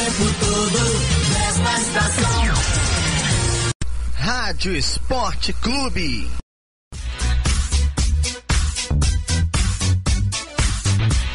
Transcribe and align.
tempo 0.00 0.24
todo, 0.40 0.78
mesma 1.28 1.78
estação. 1.78 2.54
Rádio 4.14 4.74
Esporte 4.74 5.52
Clube. 5.52 6.26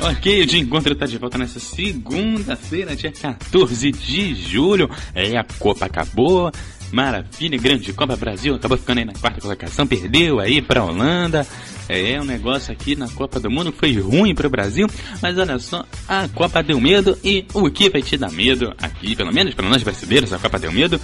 Ok, 0.01 0.41
o 0.41 0.45
de 0.45 0.59
encontro 0.59 0.93
está 0.93 1.05
de 1.05 1.17
volta 1.17 1.37
nessa 1.37 1.59
segunda-feira, 1.59 2.95
dia 2.95 3.11
14 3.11 3.91
de 3.91 4.35
julho. 4.35 4.89
É, 5.13 5.37
a 5.37 5.43
Copa 5.59 5.85
acabou. 5.85 6.51
Maravilha, 6.91 7.57
grande 7.57 7.91
Copa 7.93 8.15
Brasil. 8.15 8.55
Acabou 8.55 8.77
ficando 8.77 8.99
aí 8.99 9.05
na 9.05 9.13
quarta 9.13 9.41
colocação, 9.41 9.85
perdeu 9.85 10.39
aí 10.39 10.61
para 10.61 10.81
a 10.81 10.85
Holanda. 10.85 11.47
É, 11.87 12.19
um 12.19 12.25
negócio 12.25 12.73
aqui 12.73 12.95
na 12.95 13.07
Copa 13.09 13.39
do 13.39 13.49
Mundo 13.49 13.71
foi 13.71 13.93
ruim 13.99 14.33
para 14.33 14.47
o 14.47 14.49
Brasil, 14.49 14.87
mas 15.21 15.37
olha 15.37 15.59
só, 15.59 15.85
a 16.07 16.27
Copa 16.29 16.63
deu 16.63 16.81
medo 16.81 17.17
e 17.23 17.45
o 17.53 17.69
que 17.69 17.89
vai 17.91 18.01
te 18.01 18.17
dar 18.17 18.31
medo 18.31 18.73
aqui, 18.81 19.15
pelo 19.15 19.31
menos 19.31 19.53
para 19.53 19.69
nós 19.69 19.83
brasileiros, 19.83 20.33
a 20.33 20.39
Copa 20.39 20.57
deu 20.57 20.71
medo. 20.71 20.99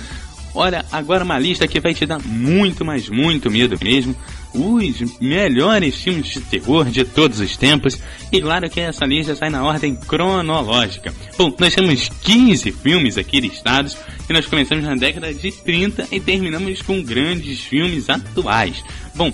Olha, 0.54 0.86
agora 0.92 1.24
uma 1.24 1.40
lista 1.40 1.68
que 1.68 1.80
vai 1.80 1.94
te 1.94 2.06
dar 2.06 2.20
muito, 2.20 2.84
mas 2.84 3.10
muito 3.10 3.50
medo 3.50 3.78
mesmo. 3.82 4.16
Os 4.54 5.20
melhores 5.22 5.96
filmes 5.96 6.28
de 6.28 6.42
terror 6.42 6.86
de 6.90 7.06
todos 7.06 7.40
os 7.40 7.56
tempos. 7.56 7.98
E 8.32 8.42
claro 8.42 8.70
que 8.70 8.82
essa 8.82 9.06
lista 9.06 9.36
sai 9.36 9.50
na 9.50 9.64
ordem 9.64 9.96
cronológica. 9.96 11.14
Bom, 11.38 11.56
nós 11.58 11.74
temos 11.74 12.10
15 12.22 12.72
filmes 12.72 13.18
aqui 13.18 13.40
listados. 13.40 13.98
E 14.30 14.34
nós 14.34 14.46
começamos 14.46 14.84
na 14.84 14.96
década 14.96 15.34
de 15.34 15.52
30 15.52 16.08
e 16.12 16.20
terminamos 16.20 16.82
com 16.82 17.02
grandes 17.02 17.62
filmes 17.62 18.10
atuais. 18.10 18.84
Bom, 19.16 19.34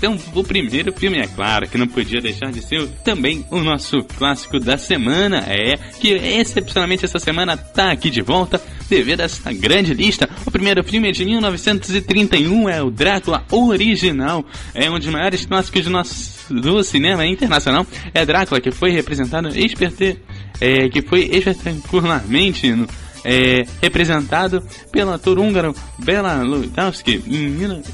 então, 0.00 0.16
o 0.34 0.42
primeiro 0.42 0.94
filme, 0.94 1.18
é 1.18 1.26
claro, 1.26 1.68
que 1.68 1.76
não 1.76 1.86
podia 1.86 2.22
deixar 2.22 2.50
de 2.50 2.62
ser 2.62 2.88
também 3.04 3.44
o 3.50 3.60
nosso 3.60 4.02
clássico 4.16 4.58
da 4.58 4.78
semana, 4.78 5.44
é 5.46 5.76
que 5.76 6.08
excepcionalmente 6.08 7.04
essa 7.04 7.18
semana 7.18 7.54
tá 7.54 7.92
aqui 7.92 8.08
de 8.08 8.22
volta 8.22 8.58
devido 8.88 9.20
a 9.20 9.24
essa 9.24 9.52
grande 9.52 9.92
lista. 9.92 10.26
O 10.46 10.50
primeiro 10.50 10.82
filme 10.82 11.10
é 11.10 11.12
de 11.12 11.22
1931, 11.26 12.70
é 12.70 12.82
o 12.82 12.90
Drácula 12.90 13.44
original, 13.52 14.42
é 14.74 14.90
um 14.90 14.98
dos 14.98 15.08
maiores 15.08 15.44
clássicos 15.44 15.84
do, 15.84 15.90
nosso, 15.90 16.54
do 16.54 16.82
cinema 16.82 17.26
internacional. 17.26 17.86
É 18.14 18.24
Drácula 18.24 18.58
que 18.58 18.70
foi 18.70 18.92
representado 18.92 19.48
experte, 19.48 20.16
é, 20.62 20.88
que 20.88 21.02
foi 21.02 21.28
espetacularmente 21.30 22.72
no, 22.72 22.88
é, 23.22 23.66
representado 23.82 24.62
pelo 24.90 25.12
ator 25.12 25.38
húngaro 25.38 25.74
Bela 25.98 26.42
Lugosi 26.42 27.22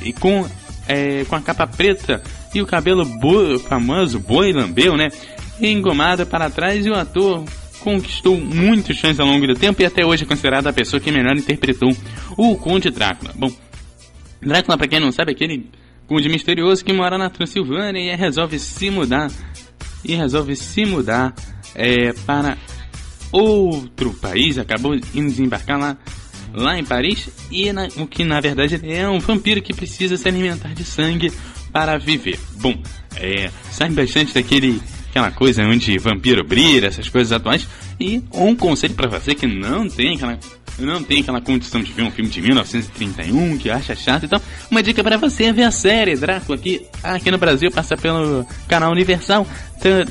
e 0.02 0.12
com 0.12 0.46
é, 0.88 1.24
com 1.24 1.36
a 1.36 1.40
capa 1.40 1.66
preta 1.66 2.22
e 2.54 2.60
o 2.60 2.66
cabelo 2.66 3.04
bo 3.04 3.58
famoso 3.58 4.18
boi 4.20 4.52
lambeu, 4.52 4.96
né? 4.96 5.08
Engomado 5.60 6.26
para 6.26 6.50
trás 6.50 6.84
e 6.84 6.90
o 6.90 6.94
ator 6.94 7.44
conquistou 7.80 8.38
muitos 8.38 8.98
fãs 8.98 9.20
ao 9.20 9.26
longo 9.26 9.46
do 9.46 9.54
tempo 9.54 9.80
e 9.80 9.86
até 9.86 10.04
hoje 10.04 10.24
é 10.24 10.26
considerado 10.26 10.66
a 10.66 10.72
pessoa 10.72 11.00
que 11.00 11.10
melhor 11.10 11.36
interpretou 11.36 11.94
o 12.36 12.56
Conde 12.56 12.90
Drácula. 12.90 13.32
Bom, 13.34 13.52
Drácula, 14.40 14.76
para 14.76 14.88
quem 14.88 15.00
não 15.00 15.12
sabe, 15.12 15.32
é 15.32 15.34
aquele 15.34 15.70
conde 16.06 16.28
misterioso 16.28 16.84
que 16.84 16.92
mora 16.92 17.18
na 17.18 17.30
Transilvânia 17.30 18.00
e 18.00 18.14
resolve 18.16 18.58
se 18.58 18.90
mudar 18.90 19.30
e 20.04 20.14
resolve 20.14 20.54
se 20.54 20.84
mudar 20.84 21.34
é, 21.74 22.12
para 22.24 22.56
outro 23.32 24.12
país, 24.14 24.58
acabou 24.58 24.94
indo 24.94 25.28
desembarcar 25.28 25.78
lá 25.78 25.96
lá 26.52 26.78
em 26.78 26.84
Paris, 26.84 27.28
e 27.50 27.72
na, 27.72 27.88
o 27.96 28.06
que 28.06 28.24
na 28.24 28.40
verdade 28.40 28.80
é 28.84 29.08
um 29.08 29.18
vampiro 29.18 29.62
que 29.62 29.74
precisa 29.74 30.16
se 30.16 30.28
alimentar 30.28 30.74
de 30.74 30.84
sangue 30.84 31.32
para 31.72 31.98
viver. 31.98 32.38
Bom, 32.60 32.74
é, 33.16 33.50
sai 33.70 33.90
bastante 33.90 34.34
daquele 34.34 34.80
aquela 35.10 35.30
coisa 35.30 35.62
onde 35.62 35.96
vampiro 35.96 36.44
brilha, 36.44 36.88
essas 36.88 37.08
coisas 37.08 37.32
atuais, 37.32 37.66
e 37.98 38.22
um 38.32 38.54
conselho 38.54 38.94
para 38.94 39.08
você 39.08 39.34
que 39.34 39.46
não 39.46 39.88
tem 39.88 40.14
aquela 40.14 40.38
não 40.78 41.02
tem 41.02 41.20
aquela 41.20 41.40
condição 41.40 41.82
de 41.82 41.90
ver 41.90 42.02
um 42.02 42.10
filme 42.10 42.30
de 42.30 42.42
1931 42.42 43.56
que 43.56 43.70
acha 43.70 43.96
chato, 43.96 44.26
então 44.26 44.38
uma 44.70 44.82
dica 44.82 45.02
para 45.02 45.16
você 45.16 45.44
é 45.44 45.52
ver 45.52 45.62
a 45.62 45.70
série 45.70 46.16
Drácula 46.16 46.58
que 46.58 46.86
aqui 47.02 47.30
no 47.30 47.38
Brasil 47.38 47.70
passa 47.70 47.96
pelo 47.96 48.46
canal 48.68 48.92
Universal, 48.92 49.46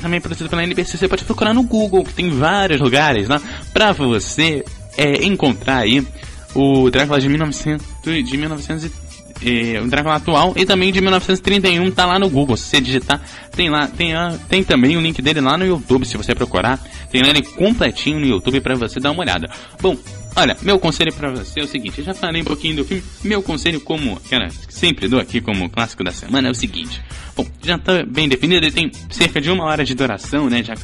também 0.00 0.20
produzido 0.20 0.50
pela 0.50 0.64
NBC, 0.64 0.96
você 0.96 1.06
pode 1.06 1.24
procurar 1.24 1.54
no 1.54 1.62
Google, 1.62 2.04
que 2.04 2.12
tem 2.12 2.30
vários 2.30 2.80
lugares 2.80 3.28
lá 3.28 3.40
para 3.72 3.92
você 3.92 4.64
é, 4.96 5.24
encontrar 5.24 5.78
aí 5.78 6.06
o 6.54 6.90
Drácula 6.90 7.20
de 7.20 7.28
1900, 7.28 7.86
de 8.02 8.36
1900 8.36 9.06
eh, 9.42 9.80
o 9.82 9.88
Drácula 9.88 10.16
atual 10.16 10.54
e 10.56 10.64
também 10.64 10.90
de 10.90 11.00
1931 11.00 11.90
tá 11.90 12.06
lá 12.06 12.18
no 12.18 12.28
Google. 12.28 12.56
Se 12.56 12.64
você 12.64 12.80
digitar, 12.80 13.20
tem 13.52 13.68
lá, 13.68 13.86
tem, 13.86 14.12
tem 14.48 14.64
também 14.64 14.96
o 14.96 15.00
link 15.00 15.20
dele 15.20 15.40
lá 15.40 15.58
no 15.58 15.66
YouTube, 15.66 16.06
se 16.06 16.16
você 16.16 16.34
procurar. 16.34 16.78
Tem 17.10 17.26
ele 17.26 17.42
completinho 17.42 18.18
no 18.18 18.26
YouTube 18.26 18.60
para 18.60 18.74
você 18.74 18.98
dar 18.98 19.10
uma 19.10 19.20
olhada. 19.20 19.50
Bom, 19.80 19.96
olha, 20.34 20.56
meu 20.62 20.78
conselho 20.78 21.12
para 21.12 21.30
você 21.30 21.60
é 21.60 21.64
o 21.64 21.68
seguinte, 21.68 21.98
eu 21.98 22.04
já 22.04 22.14
falei 22.14 22.42
um 22.42 22.44
pouquinho 22.44 22.76
do 22.76 22.84
filme. 22.84 23.02
Meu 23.22 23.42
conselho 23.42 23.80
como, 23.80 24.18
cara, 24.30 24.48
sempre 24.68 25.08
dou 25.08 25.20
aqui 25.20 25.40
como 25.40 25.68
clássico 25.68 26.02
da 26.02 26.12
semana 26.12 26.48
é 26.48 26.50
o 26.50 26.54
seguinte. 26.54 27.02
Bom, 27.36 27.46
já 27.62 27.78
tá 27.78 28.04
bem 28.04 28.28
definido, 28.28 28.64
ele 28.64 28.72
tem 28.72 28.90
cerca 29.10 29.40
de 29.40 29.50
uma 29.50 29.64
hora 29.64 29.84
de 29.84 29.94
duração, 29.94 30.48
né? 30.48 30.62
Já, 30.62 30.74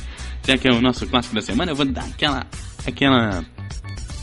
já 0.47 0.59
que 0.59 0.69
é 0.69 0.73
o 0.73 0.83
nosso 0.83 1.07
clássico 1.07 1.35
da 1.35 1.41
semana, 1.41 1.73
eu 1.73 1.77
vou 1.77 1.87
dar 1.87 2.05
aquela 2.05 2.47
aquela 2.87 3.45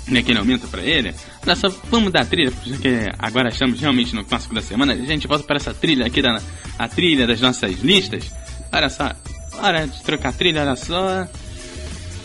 naquele 0.10 0.40
momento 0.40 0.68
para 0.68 0.82
ele. 0.82 1.14
Olha 1.46 1.56
só, 1.56 1.70
vamos 1.90 2.12
dar 2.12 2.22
a 2.22 2.26
trilha, 2.26 2.52
porque 2.52 3.12
agora 3.18 3.50
estamos 3.50 3.80
realmente 3.80 4.16
no 4.16 4.26
clássico 4.26 4.54
da 4.54 4.62
semana. 4.62 4.94
A 4.94 4.98
gente 4.98 5.28
volta 5.28 5.44
para 5.44 5.58
essa 5.58 5.74
trilha 5.74 6.06
aqui, 6.06 6.22
da, 6.22 6.42
a 6.78 6.88
trilha 6.88 7.26
das 7.26 7.40
nossas 7.42 7.80
listas. 7.82 8.32
Olha 8.72 8.90
só, 8.90 9.12
hora 9.62 9.88
de 9.88 10.02
trocar 10.04 10.30
a 10.30 10.34
trilha, 10.34 10.62
olha 10.62 10.76
só. 10.76 11.28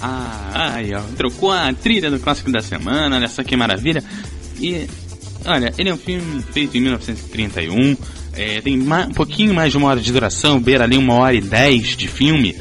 Ah, 0.01 0.75
aí 0.75 0.95
ó, 0.95 1.01
trocou 1.17 1.51
a 1.51 1.73
trilha 1.73 2.11
do 2.11 2.19
clássico 2.19 2.51
da 2.51 2.61
semana, 2.61 3.17
olha 3.17 3.29
só 3.29 3.43
que 3.43 3.57
maravilha. 3.57 4.03
E, 4.61 4.87
olha, 5.45 5.73
ele 5.79 5.89
é 5.89 5.95
um 5.95 5.99
filme 5.99 6.43
feito 6.53 6.77
em 6.77 6.81
1931, 6.81 7.97
é, 8.35 8.61
tem 8.61 8.79
um 8.81 9.15
pouquinho 9.15 9.55
mais 9.55 9.73
de 9.73 9.79
uma 9.79 9.89
hora 9.89 10.01
de 10.01 10.13
duração, 10.13 10.61
beira 10.61 10.85
ali 10.85 10.99
uma 10.99 11.15
hora 11.15 11.35
e 11.35 11.41
dez 11.41 11.97
de 11.97 12.09
filme. 12.09 12.55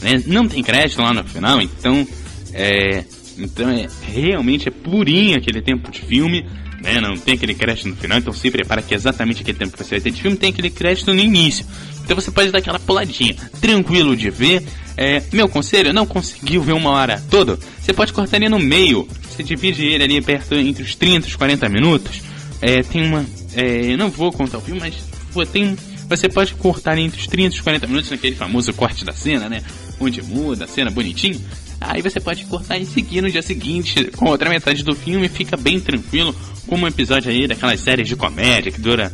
Né? 0.00 0.22
Não 0.26 0.48
tem 0.48 0.62
crédito 0.62 1.02
lá 1.02 1.12
no 1.12 1.24
final, 1.24 1.60
então 1.60 2.06
é, 2.52 3.04
então 3.38 3.68
é 3.70 3.86
realmente 4.02 4.68
é 4.68 4.70
purinho 4.70 5.36
aquele 5.36 5.60
tempo 5.60 5.90
de 5.90 6.00
filme, 6.00 6.46
né? 6.82 7.00
Não 7.00 7.16
tem 7.16 7.34
aquele 7.34 7.54
crédito 7.54 7.88
no 7.88 7.96
final, 7.96 8.18
então 8.18 8.32
se 8.32 8.50
prepara 8.50 8.82
que 8.82 8.94
exatamente 8.94 9.42
aquele 9.42 9.58
tempo 9.58 9.72
que 9.76 9.82
você 9.82 9.96
vai 9.96 10.00
ter 10.00 10.10
de 10.10 10.22
filme 10.22 10.36
tem 10.36 10.50
aquele 10.50 10.70
crédito 10.70 11.12
no 11.12 11.20
início. 11.20 11.66
Então 12.04 12.14
você 12.14 12.30
pode 12.30 12.50
dar 12.50 12.58
aquela 12.58 12.78
puladinha, 12.78 13.34
tranquilo 13.60 14.16
de 14.16 14.30
ver. 14.30 14.62
É, 14.96 15.22
meu 15.32 15.48
conselho, 15.48 15.92
não 15.92 16.06
conseguiu 16.06 16.62
ver 16.62 16.72
uma 16.72 16.90
hora 16.90 17.22
toda? 17.30 17.58
Você 17.80 17.92
pode 17.92 18.12
cortar 18.12 18.36
ele 18.36 18.48
no 18.48 18.58
meio. 18.58 19.06
Você 19.28 19.42
divide 19.42 19.84
ele 19.84 20.04
ali 20.04 20.22
perto 20.22 20.54
entre 20.54 20.82
os 20.82 20.94
30 20.94 21.26
e 21.26 21.30
os 21.30 21.36
40 21.36 21.68
minutos. 21.68 22.22
É, 22.62 22.82
tem 22.82 23.06
uma. 23.06 23.26
É, 23.54 23.96
não 23.96 24.08
vou 24.08 24.32
contar 24.32 24.58
o 24.58 24.60
filme, 24.60 24.80
mas 24.80 24.94
pô, 25.32 25.44
tem. 25.44 25.76
Você 26.08 26.28
pode 26.28 26.54
cortar 26.54 26.96
entre 26.96 27.20
os 27.20 27.26
30 27.26 27.54
e 27.54 27.58
os 27.58 27.60
40 27.60 27.86
minutos 27.88 28.10
naquele 28.10 28.36
famoso 28.36 28.72
corte 28.72 29.04
da 29.04 29.12
cena, 29.12 29.48
né? 29.48 29.62
Onde 30.00 30.22
muda 30.22 30.64
a 30.64 30.68
cena 30.68 30.90
bonitinho. 30.90 31.40
Aí 31.88 32.02
você 32.02 32.20
pode 32.20 32.44
cortar 32.46 32.78
e 32.78 32.84
seguir 32.84 33.20
no 33.20 33.30
dia 33.30 33.42
seguinte 33.42 34.10
com 34.16 34.26
outra 34.26 34.50
metade 34.50 34.82
do 34.82 34.94
filme, 34.94 35.28
fica 35.28 35.56
bem 35.56 35.80
tranquilo, 35.80 36.34
como 36.66 36.84
um 36.84 36.88
episódio 36.88 37.30
aí 37.30 37.46
daquelas 37.46 37.80
séries 37.80 38.08
de 38.08 38.16
comédia 38.16 38.72
que 38.72 38.80
dura 38.80 39.12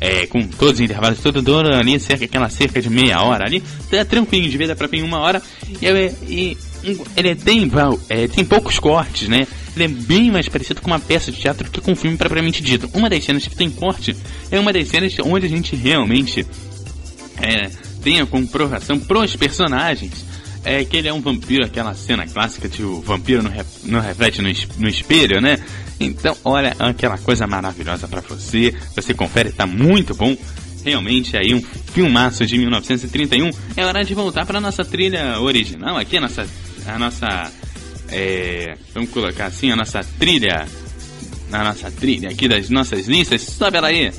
é, 0.00 0.26
com 0.26 0.46
todos 0.46 0.74
os 0.74 0.80
intervalos, 0.80 1.20
todo 1.20 1.40
dura 1.40 1.78
ali 1.78 1.98
cerca, 1.98 2.24
aquela 2.24 2.48
cerca 2.48 2.80
de 2.80 2.90
meia 2.90 3.22
hora 3.22 3.44
ali, 3.46 3.62
é 3.90 4.04
tranquilo 4.04 4.48
de 4.48 4.56
ver, 4.56 4.68
dá 4.68 4.76
pra 4.76 4.86
ver 4.86 4.98
em 4.98 5.02
uma 5.02 5.18
hora, 5.18 5.42
e, 5.80 5.86
e 6.28 6.98
ele 7.16 7.34
tem, 7.34 7.70
é, 8.08 8.28
tem 8.28 8.44
poucos 8.44 8.78
cortes, 8.78 9.28
né? 9.28 9.46
Ele 9.74 9.84
é 9.84 9.88
bem 9.88 10.30
mais 10.30 10.48
parecido 10.48 10.80
com 10.80 10.88
uma 10.88 11.00
peça 11.00 11.32
de 11.32 11.38
teatro 11.38 11.70
que 11.70 11.80
com 11.80 11.92
um 11.92 11.96
filme 11.96 12.16
propriamente 12.16 12.62
dito. 12.62 12.88
Uma 12.92 13.08
das 13.10 13.24
cenas 13.24 13.46
que 13.46 13.56
tem 13.56 13.70
corte 13.70 14.14
é 14.50 14.60
uma 14.60 14.72
das 14.72 14.86
cenas 14.88 15.14
onde 15.24 15.46
a 15.46 15.48
gente 15.48 15.74
realmente 15.74 16.46
é, 17.40 17.70
tem 18.02 18.20
a 18.20 18.26
comprovação 18.26 19.00
pros 19.00 19.34
personagens 19.34 20.33
é 20.64 20.84
que 20.84 20.96
ele 20.96 21.08
é 21.08 21.12
um 21.12 21.20
vampiro, 21.20 21.64
aquela 21.64 21.94
cena 21.94 22.26
clássica 22.26 22.68
de 22.68 22.82
o 22.82 23.00
vampiro 23.00 23.42
não, 23.42 23.50
re, 23.50 23.62
reflete 24.06 24.40
no, 24.40 24.48
no 24.78 24.88
espelho, 24.88 25.40
né? 25.40 25.58
Então, 26.00 26.36
olha, 26.44 26.74
aquela 26.78 27.18
coisa 27.18 27.46
maravilhosa 27.46 28.08
para 28.08 28.20
você. 28.20 28.74
Você 28.94 29.14
confere, 29.14 29.52
tá 29.52 29.66
muito 29.66 30.14
bom. 30.14 30.36
Realmente 30.84 31.36
aí 31.36 31.54
um 31.54 31.62
filmaço 31.62 32.44
de 32.46 32.58
1931. 32.58 33.50
É 33.76 33.84
hora 33.84 34.04
de 34.04 34.14
voltar 34.14 34.44
para 34.44 34.60
nossa 34.60 34.84
trilha 34.84 35.40
original 35.40 35.96
aqui, 35.96 36.18
a 36.18 36.20
nossa 36.20 36.46
a 36.86 36.98
nossa 36.98 37.50
é, 38.10 38.76
vamos 38.92 39.10
colocar 39.10 39.46
assim, 39.46 39.70
a 39.70 39.76
nossa 39.76 40.04
trilha 40.18 40.66
na 41.50 41.64
nossa 41.64 41.90
trilha 41.90 42.30
aqui 42.30 42.48
das 42.48 42.68
nossas 42.68 43.06
listas. 43.06 43.42
Sobe 43.42 43.76
ela 43.78 43.88
aí. 43.88 44.12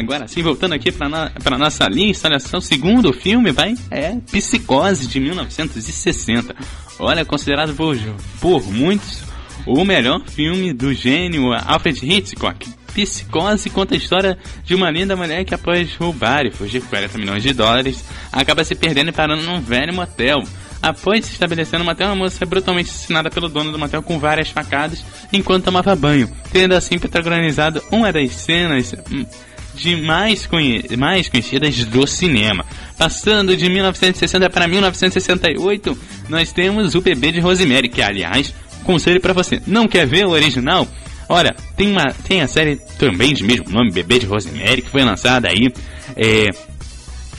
Agora 0.00 0.26
sim, 0.26 0.42
voltando 0.42 0.74
aqui 0.74 0.90
para 0.90 1.08
no, 1.08 1.58
nossa 1.58 1.88
lista, 1.88 2.28
olha 2.28 2.40
só, 2.40 2.58
o 2.58 2.62
segundo 2.62 3.12
filme, 3.12 3.52
vai, 3.52 3.74
é 3.90 4.16
Psicose, 4.30 5.06
de 5.06 5.20
1960. 5.20 6.54
Olha, 6.98 7.24
considerado 7.24 7.74
por, 7.74 7.96
por 8.40 8.72
muitos 8.72 9.22
o 9.66 9.84
melhor 9.84 10.22
filme 10.26 10.72
do 10.72 10.92
gênio 10.92 11.52
Alfred 11.52 12.04
Hitchcock. 12.04 12.66
Psicose 12.94 13.70
conta 13.70 13.94
a 13.94 13.98
história 13.98 14.36
de 14.64 14.74
uma 14.74 14.90
linda 14.90 15.14
mulher 15.14 15.44
que 15.44 15.54
após 15.54 15.94
roubar 15.96 16.44
e 16.44 16.50
fugir 16.50 16.80
com 16.80 16.88
40 16.88 17.18
milhões 17.18 17.42
de 17.42 17.52
dólares, 17.52 18.04
acaba 18.32 18.64
se 18.64 18.74
perdendo 18.74 19.10
e 19.10 19.12
parando 19.12 19.42
num 19.42 19.60
velho 19.60 19.94
motel. 19.94 20.42
Após 20.82 21.26
se 21.26 21.32
estabelecer 21.32 21.78
no 21.78 21.84
motel, 21.84 22.08
a 22.08 22.14
moça 22.14 22.42
é 22.42 22.46
brutalmente 22.46 22.90
assassinada 22.90 23.30
pelo 23.30 23.48
dono 23.48 23.70
do 23.70 23.78
motel 23.78 24.02
com 24.02 24.18
várias 24.18 24.48
facadas 24.48 25.04
enquanto 25.30 25.64
tomava 25.64 25.94
banho, 25.94 26.30
tendo 26.52 26.74
assim 26.74 26.98
protagonizado 26.98 27.82
uma 27.92 28.10
das 28.10 28.32
cenas 28.32 28.94
hum, 29.12 29.26
de 29.74 29.96
mais, 29.96 30.46
conhe 30.46 30.84
mais 30.96 31.28
conhecidas 31.28 31.84
do 31.84 32.06
cinema. 32.06 32.64
Passando 32.98 33.56
de 33.56 33.68
1960 33.68 34.50
para 34.50 34.68
1968, 34.68 35.98
nós 36.28 36.52
temos 36.52 36.94
o 36.94 37.00
bebê 37.00 37.32
de 37.32 37.40
Rosemary, 37.40 37.88
que 37.88 38.02
aliás, 38.02 38.54
conselho 38.84 39.20
para 39.20 39.32
você, 39.32 39.60
não 39.66 39.88
quer 39.88 40.06
ver 40.06 40.26
o 40.26 40.30
original? 40.30 40.86
Olha, 41.28 41.54
tem, 41.76 41.92
uma, 41.92 42.12
tem 42.26 42.42
a 42.42 42.48
série 42.48 42.76
também 42.98 43.32
de 43.32 43.44
mesmo 43.44 43.70
nome, 43.70 43.92
Bebê 43.92 44.18
de 44.18 44.26
Rosemary, 44.26 44.82
que 44.82 44.90
foi 44.90 45.04
lançada 45.04 45.48
aí, 45.48 45.72
é, 46.16 46.48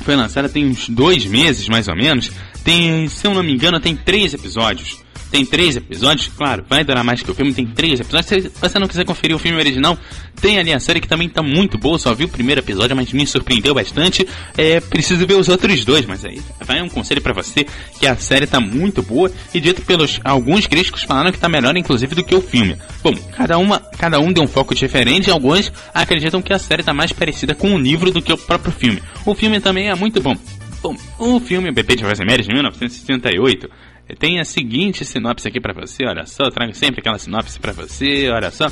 foi 0.06 0.16
lançada 0.16 0.48
tem 0.48 0.66
uns 0.66 0.88
dois 0.88 1.26
meses 1.26 1.68
mais 1.68 1.90
ou 1.90 1.96
menos, 1.96 2.32
tem, 2.64 3.10
se 3.10 3.28
eu 3.28 3.34
não 3.34 3.44
me 3.44 3.52
engano, 3.52 3.82
tem 3.82 3.96
três 3.96 4.34
episódios. 4.34 5.01
Tem 5.32 5.46
três 5.46 5.78
episódios, 5.78 6.28
claro, 6.36 6.66
vai 6.68 6.84
durar 6.84 7.04
mais 7.06 7.24
que 7.24 7.32
o 7.32 7.34
filme, 7.34 7.54
tem 7.54 7.66
três 7.66 8.02
episódios. 8.02 8.28
Se 8.28 8.52
você 8.60 8.78
não 8.78 8.88
quiser 8.88 9.06
conferir 9.06 9.34
o 9.34 9.40
filme 9.40 9.58
original, 9.58 9.98
tem 10.42 10.60
ali 10.60 10.74
a 10.74 10.80
série 10.80 11.00
que 11.00 11.08
também 11.08 11.30
tá 11.30 11.42
muito 11.42 11.78
boa, 11.78 11.98
só 11.98 12.14
vi 12.14 12.26
o 12.26 12.30
primeiro 12.30 12.60
episódio, 12.60 12.96
mas 12.96 13.14
me 13.14 13.26
surpreendeu 13.26 13.74
bastante. 13.74 14.28
É 14.58 14.82
preciso 14.82 15.26
ver 15.26 15.36
os 15.36 15.48
outros 15.48 15.86
dois, 15.86 16.06
mas 16.06 16.26
aí 16.26 16.42
vai 16.60 16.82
um 16.82 16.90
conselho 16.90 17.22
para 17.22 17.32
você 17.32 17.66
que 17.98 18.06
a 18.06 18.18
série 18.18 18.46
tá 18.46 18.60
muito 18.60 19.02
boa 19.02 19.32
e 19.54 19.62
dito 19.62 19.82
pelos 19.84 20.20
alguns 20.24 20.68
críticos 20.68 21.04
falaram 21.04 21.32
que 21.32 21.40
tá 21.40 21.48
melhor 21.48 21.78
inclusive 21.78 22.14
do 22.14 22.24
que 22.24 22.36
o 22.36 22.42
filme. 22.42 22.76
Bom, 23.02 23.14
cada 23.36 23.58
uma, 23.58 23.80
cada 23.80 24.20
um 24.20 24.34
deu 24.34 24.44
um 24.44 24.48
foco 24.48 24.76
diferente 24.76 25.28
e 25.28 25.32
alguns 25.32 25.72
acreditam 25.94 26.42
que 26.42 26.52
a 26.52 26.60
série 26.60 26.84
tá 26.84 26.94
mais 26.94 27.14
parecida 27.14 27.56
com 27.56 27.74
o 27.74 27.80
livro 27.80 28.12
do 28.12 28.22
que 28.22 28.34
o 28.34 28.38
próprio 28.38 28.74
filme. 28.74 29.02
O 29.26 29.34
filme 29.34 29.62
também 29.62 29.90
é 29.90 29.96
muito 29.96 30.20
bom. 30.20 30.36
Bom, 30.82 30.96
o 31.20 31.40
filme 31.40 31.72
Bebê 31.72 31.96
de 31.96 32.04
Rosemary 32.04 32.42
de 32.42 32.52
1968 32.52 33.70
tem 34.18 34.40
a 34.40 34.46
seguinte 34.46 35.06
sinopse 35.06 35.48
aqui 35.48 35.60
para 35.60 35.74
você, 35.74 36.06
olha 36.06 36.26
só, 36.26 36.50
trago 36.50 36.74
sempre 36.74 37.00
aquela 37.00 37.18
sinopse 37.18 37.60
para 37.60 37.72
você, 37.72 38.30
olha 38.30 38.52
só. 38.52 38.72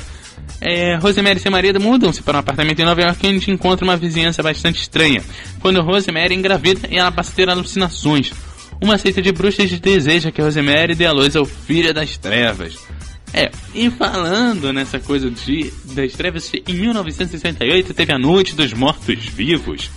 É, 0.60 0.96
Rosemary 0.96 1.38
e 1.38 1.42
seu 1.42 1.52
marido 1.52 1.80
mudam-se 1.80 2.22
para 2.22 2.36
um 2.36 2.40
apartamento 2.40 2.80
em 2.80 2.84
Nova 2.84 3.00
York 3.00 3.26
onde 3.26 3.50
encontra 3.50 3.84
uma 3.84 3.96
vizinhança 3.96 4.42
bastante 4.42 4.80
estranha. 4.80 5.22
Quando 5.60 5.82
Rosemary 5.82 6.34
engravida 6.34 6.88
e 6.90 6.96
ela 6.96 7.12
passa 7.12 7.32
a 7.32 7.34
ter 7.34 7.48
alucinações. 7.48 8.32
Uma 8.80 8.96
seita 8.96 9.20
de 9.20 9.30
bruxas 9.30 9.70
deseja 9.78 10.30
que 10.30 10.40
Rosemary 10.40 10.94
dê 10.94 11.06
a 11.06 11.12
luz 11.12 11.36
ao 11.36 11.44
filho 11.44 11.92
das 11.92 12.16
trevas. 12.16 12.78
É, 13.32 13.50
e 13.74 13.90
falando 13.90 14.72
nessa 14.72 14.98
coisa 14.98 15.30
de 15.30 15.72
das 15.94 16.12
trevas, 16.12 16.50
em 16.66 16.74
1968 16.74 17.94
teve 17.94 18.12
a 18.12 18.18
Noite 18.18 18.56
dos 18.56 18.72
Mortos-Vivos. 18.72 19.90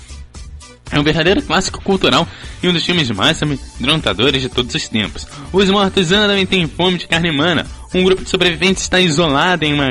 É 0.91 0.99
um 0.99 1.03
verdadeiro 1.03 1.41
clássico 1.41 1.81
cultural 1.81 2.27
e 2.61 2.67
um 2.67 2.73
dos 2.73 2.85
filmes 2.85 3.09
mais 3.09 3.41
amedrontadores 3.41 4.41
de 4.41 4.49
todos 4.49 4.75
os 4.75 4.87
tempos. 4.87 5.25
Os 5.51 5.69
mortos 5.69 6.11
andam 6.11 6.45
têm 6.45 6.67
fome 6.67 6.97
de 6.97 7.07
carne 7.07 7.29
humana. 7.29 7.65
Um 7.93 8.03
grupo 8.03 8.23
de 8.23 8.29
sobreviventes 8.29 8.83
está 8.83 8.99
isolado 8.99 9.63
em 9.65 9.73
uma, 9.73 9.89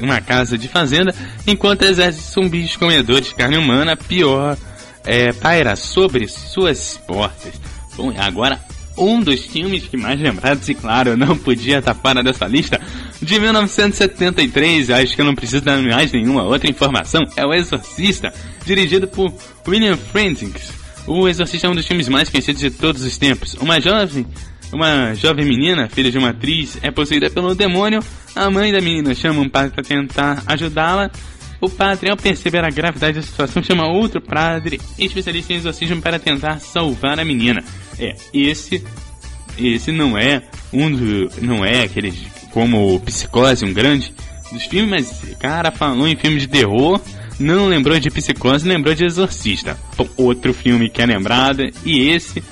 uma 0.00 0.20
casa 0.20 0.56
de 0.56 0.68
fazenda, 0.68 1.14
enquanto 1.46 1.82
exércitos 1.82 2.32
zumbis 2.32 2.76
comedores 2.76 3.28
de 3.28 3.34
carne 3.34 3.56
humana, 3.56 3.96
pior, 3.96 4.56
é, 5.04 5.32
paira 5.32 5.76
sobre 5.76 6.28
suas 6.28 7.00
portas. 7.06 7.54
Bom, 7.96 8.12
agora 8.18 8.60
um 8.96 9.20
dos 9.20 9.46
filmes 9.46 9.86
que 9.86 9.96
mais 9.96 10.20
lembrados, 10.20 10.68
e 10.68 10.74
claro, 10.74 11.16
não 11.16 11.36
podia 11.36 11.78
estar 11.78 11.94
fora 11.94 12.22
dessa 12.22 12.46
lista, 12.46 12.80
de 13.22 13.38
1973, 13.38 14.90
acho 14.90 15.14
que 15.14 15.20
eu 15.20 15.26
não 15.26 15.34
preciso 15.34 15.62
dar 15.62 15.78
mais 15.78 16.12
nenhuma 16.12 16.42
outra 16.42 16.68
informação, 16.68 17.22
é 17.36 17.44
O 17.44 17.52
Exorcista, 17.52 18.32
dirigido 18.64 19.06
por 19.08 19.32
William 19.66 19.96
Friedkin. 19.96 20.52
O 21.06 21.28
Exorcista 21.28 21.66
é 21.66 21.70
um 21.70 21.74
dos 21.74 21.86
filmes 21.86 22.08
mais 22.08 22.28
conhecidos 22.28 22.60
de 22.60 22.70
todos 22.70 23.02
os 23.02 23.16
tempos. 23.16 23.54
Uma 23.54 23.80
jovem, 23.80 24.26
uma 24.72 25.14
jovem 25.14 25.44
menina, 25.44 25.88
filha 25.88 26.10
de 26.10 26.18
uma 26.18 26.30
atriz, 26.30 26.78
é 26.82 26.90
possuída 26.90 27.30
pelo 27.30 27.54
demônio. 27.54 28.00
A 28.34 28.50
mãe 28.50 28.72
da 28.72 28.80
menina 28.80 29.14
chama 29.14 29.40
um 29.40 29.48
padre 29.48 29.72
para 29.72 29.82
tentar 29.82 30.42
ajudá-la. 30.46 31.10
O 31.60 31.68
padre, 31.68 32.10
ao 32.10 32.16
perceber 32.16 32.64
a 32.64 32.70
gravidade 32.70 33.16
da 33.16 33.22
situação, 33.22 33.62
chama 33.62 33.86
outro 33.86 34.20
padre 34.20 34.80
especialista 34.98 35.52
em 35.52 35.56
exorcismo 35.56 36.00
para 36.00 36.18
tentar 36.18 36.58
salvar 36.58 37.20
a 37.20 37.24
menina. 37.24 37.62
É, 38.00 38.16
esse, 38.32 38.82
esse 39.58 39.92
não 39.92 40.16
é 40.16 40.42
um 40.72 40.90
do, 40.90 41.30
não 41.42 41.64
é 41.64 41.82
aquele 41.82 42.12
como 42.52 42.98
Psicose, 43.00 43.64
um 43.64 43.72
grande 43.72 44.12
dos 44.52 44.64
filmes, 44.64 44.90
mas 44.90 45.36
cara 45.38 45.70
falou 45.70 46.08
em 46.08 46.16
filme 46.16 46.40
de 46.40 46.48
terror 46.48 47.00
não 47.40 47.66
lembrou 47.66 47.98
de 47.98 48.10
Psicose, 48.10 48.68
lembrou 48.68 48.94
de 48.94 49.04
Exorcista. 49.04 49.78
Outro 50.16 50.52
filme 50.52 50.90
que 50.90 51.00
é 51.00 51.06
lembrado, 51.06 51.62
e 51.84 52.08
esse, 52.10 52.42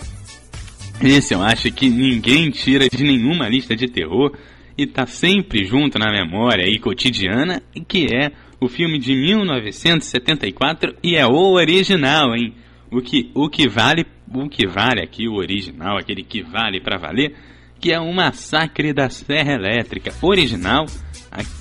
esse 1.02 1.34
eu 1.34 1.42
acho 1.42 1.70
que 1.70 1.90
ninguém 1.90 2.50
tira 2.50 2.88
de 2.88 3.04
nenhuma 3.04 3.48
lista 3.48 3.76
de 3.76 3.86
terror 3.86 4.32
e 4.76 4.86
tá 4.86 5.06
sempre 5.06 5.64
junto 5.64 5.98
na 5.98 6.10
memória 6.10 6.66
e 6.66 6.78
cotidiana, 6.78 7.62
que 7.86 8.06
é 8.06 8.32
o 8.58 8.68
filme 8.68 8.98
de 8.98 9.14
1974 9.14 10.94
e 11.02 11.16
é 11.16 11.26
o 11.26 11.52
original, 11.52 12.34
hein? 12.34 12.54
O 12.90 13.02
que, 13.02 13.30
o 13.34 13.50
que 13.50 13.68
vale, 13.68 14.06
o 14.34 14.48
que 14.48 14.66
vale 14.66 15.02
aqui 15.02 15.28
o 15.28 15.34
original, 15.34 15.98
aquele 15.98 16.22
que 16.22 16.42
vale 16.42 16.80
para 16.80 16.98
valer, 16.98 17.34
que 17.80 17.92
é 17.92 18.00
o 18.00 18.12
Massacre 18.12 18.92
da 18.92 19.08
Serra 19.08 19.52
Elétrica 19.52 20.12
original 20.22 20.86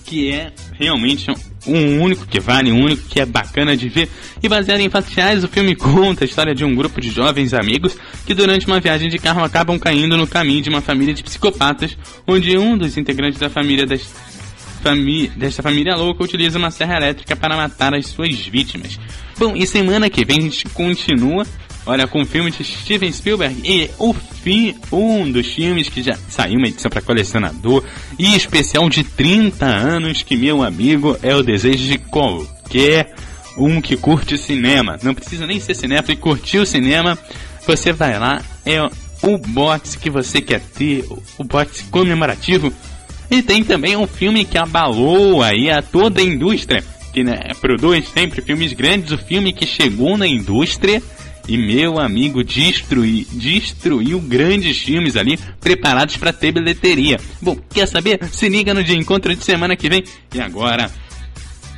que 0.08 0.32
é 0.32 0.54
realmente 0.80 1.30
um 1.68 2.02
único 2.02 2.26
que 2.26 2.40
vale, 2.40 2.72
um 2.72 2.82
único 2.82 3.04
que 3.10 3.20
é 3.20 3.26
bacana 3.26 3.76
de 3.76 3.90
ver. 3.90 4.10
E 4.42 4.48
baseado 4.48 4.80
em 4.80 4.90
fatos 4.90 5.14
reais, 5.14 5.44
o 5.44 5.50
filme 5.50 5.76
conta 5.76 6.24
a 6.24 6.26
história 6.26 6.56
de 6.56 6.64
um 6.64 6.74
grupo 6.74 7.02
de 7.02 7.10
jovens 7.10 7.54
amigos 7.54 7.98
que 8.26 8.34
durante 8.34 8.66
uma 8.66 8.80
viagem 8.80 9.10
de 9.10 9.20
carro 9.20 9.44
acabam 9.44 9.78
caindo 9.78 10.16
no 10.16 10.26
caminho 10.26 10.62
de 10.62 10.70
uma 10.70 10.82
família 10.82 11.14
de 11.14 11.24
psicopatas, 11.24 11.98
onde 12.26 12.58
um 12.58 12.78
dos 12.78 12.98
integrantes 12.98 13.40
da 13.40 13.50
família 13.50 13.86
das 13.86 14.02
Famí 14.78 15.28
desta 15.30 15.64
família 15.64 15.96
louca 15.96 16.24
utiliza 16.24 16.60
uma 16.60 16.70
serra 16.70 16.98
elétrica 16.98 17.36
para 17.36 17.58
matar 17.58 17.96
as 17.96 18.06
suas 18.06 18.38
vítimas. 18.38 19.00
Bom, 19.38 19.56
e 19.56 19.66
semana 19.66 20.08
que 20.08 20.24
vem 20.24 20.38
a 20.38 20.42
gente 20.42 20.70
continua 20.70 21.44
Olha, 21.88 22.06
com 22.06 22.22
o 22.22 22.26
filme 22.26 22.52
de 22.52 22.66
Steven 22.66 23.10
Spielberg 23.10 23.62
e 23.64 23.90
o 23.98 24.14
fim, 24.14 24.76
um 24.92 25.32
dos 25.32 25.48
filmes 25.48 25.88
que 25.88 26.04
já 26.04 26.18
saiu 26.28 26.58
uma 26.58 26.68
edição 26.68 26.92
para 26.92 27.02
colecionador 27.02 27.82
e 28.20 28.36
especial 28.36 28.90
de 28.90 29.06
30 29.06 29.66
anos 29.66 30.22
que 30.22 30.36
meu 30.36 30.64
amigo 30.64 31.18
é 31.24 31.34
o 31.34 31.42
desejo 31.42 31.90
de 31.90 31.98
qualquer 31.98 33.16
um 33.58 33.80
que 33.80 33.96
curte 33.96 34.38
cinema. 34.38 35.00
Não 35.02 35.16
precisa 35.16 35.48
nem 35.48 35.62
ser 35.62 35.76
cinéfilo 35.76 36.12
e 36.12 36.22
curtir 36.22 36.58
o 36.58 36.66
cinema. 36.66 37.18
Você 37.66 37.94
vai 37.94 38.20
lá, 38.20 38.42
é 38.66 38.82
o 39.22 39.38
box 39.38 39.96
que 39.96 40.10
você 40.10 40.42
quer 40.42 40.60
ter, 40.60 41.06
o 41.38 41.44
box 41.46 41.84
comemorativo. 41.90 42.72
E 43.32 43.42
tem 43.42 43.64
também 43.64 43.96
um 43.96 44.06
filme 44.06 44.44
que 44.44 44.58
abalou 44.58 45.42
aí 45.42 45.72
a 45.72 45.82
toda 45.82 46.20
a 46.20 46.24
indústria, 46.24 46.84
que 47.14 47.24
né, 47.24 47.40
produz 47.62 48.10
sempre 48.10 48.42
filmes 48.42 48.74
grandes, 48.74 49.14
o 49.14 49.18
filme 49.18 49.54
que 49.54 49.66
chegou 49.66 50.18
na 50.18 50.28
indústria 50.28 51.02
e 51.48 51.58
meu 51.58 51.98
amigo 52.00 52.44
destruiu, 52.44 53.26
destruiu 53.32 54.20
grandes 54.20 54.78
filmes 54.80 55.16
ali 55.16 55.40
preparados 55.60 56.18
para 56.18 56.34
ter 56.34 56.52
bilheteria. 56.52 57.20
Bom, 57.42 57.58
quer 57.74 57.88
saber? 57.88 58.20
Se 58.32 58.50
liga 58.50 58.74
no 58.74 58.84
dia 58.84 58.98
encontro 58.98 59.34
de 59.36 59.44
semana 59.44 59.76
que 59.76 59.90
vem. 59.90 60.04
E 60.34 60.42
agora, 60.42 60.92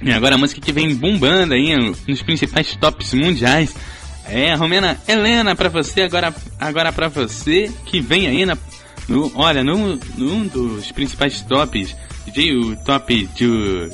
e 0.01 0.11
agora 0.11 0.35
a 0.35 0.37
música 0.37 0.59
que 0.59 0.71
vem 0.71 0.95
bombando 0.95 1.53
aí 1.53 1.75
nos 2.07 2.21
principais 2.21 2.75
tops 2.75 3.13
mundiais. 3.13 3.75
É, 4.27 4.53
Romena 4.53 4.99
Helena 5.07 5.55
para 5.55 5.69
você 5.69 6.01
agora, 6.01 6.33
agora 6.59 6.91
para 6.91 7.07
você 7.07 7.71
que 7.85 7.99
vem 7.99 8.27
aí 8.27 8.45
na, 8.45 8.55
no, 9.07 9.31
olha, 9.35 9.63
num, 9.63 9.99
num 10.17 10.47
dos 10.47 10.91
principais 10.91 11.41
tops, 11.41 11.95
DJ, 12.27 12.55
o 12.55 12.75
top 12.77 13.27
de 13.35 13.89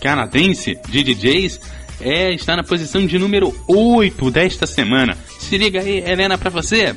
canadense 0.00 0.78
de 0.88 1.02
DJs 1.02 1.60
é, 2.00 2.32
está 2.32 2.56
na 2.56 2.62
posição 2.62 3.04
de 3.06 3.18
número 3.18 3.54
8 3.66 4.30
desta 4.30 4.66
semana. 4.66 5.16
Se 5.38 5.56
liga 5.58 5.80
aí, 5.80 5.98
Helena, 5.98 6.38
pra 6.38 6.50
você. 6.50 6.96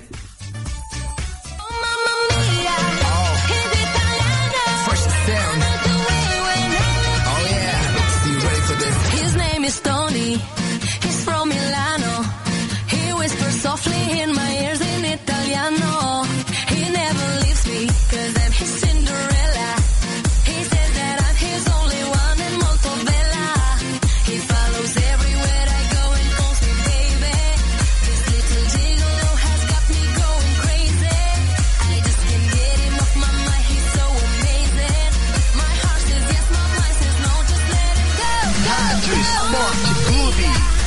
Esporte 39.12 39.93
Clube. 40.05 40.82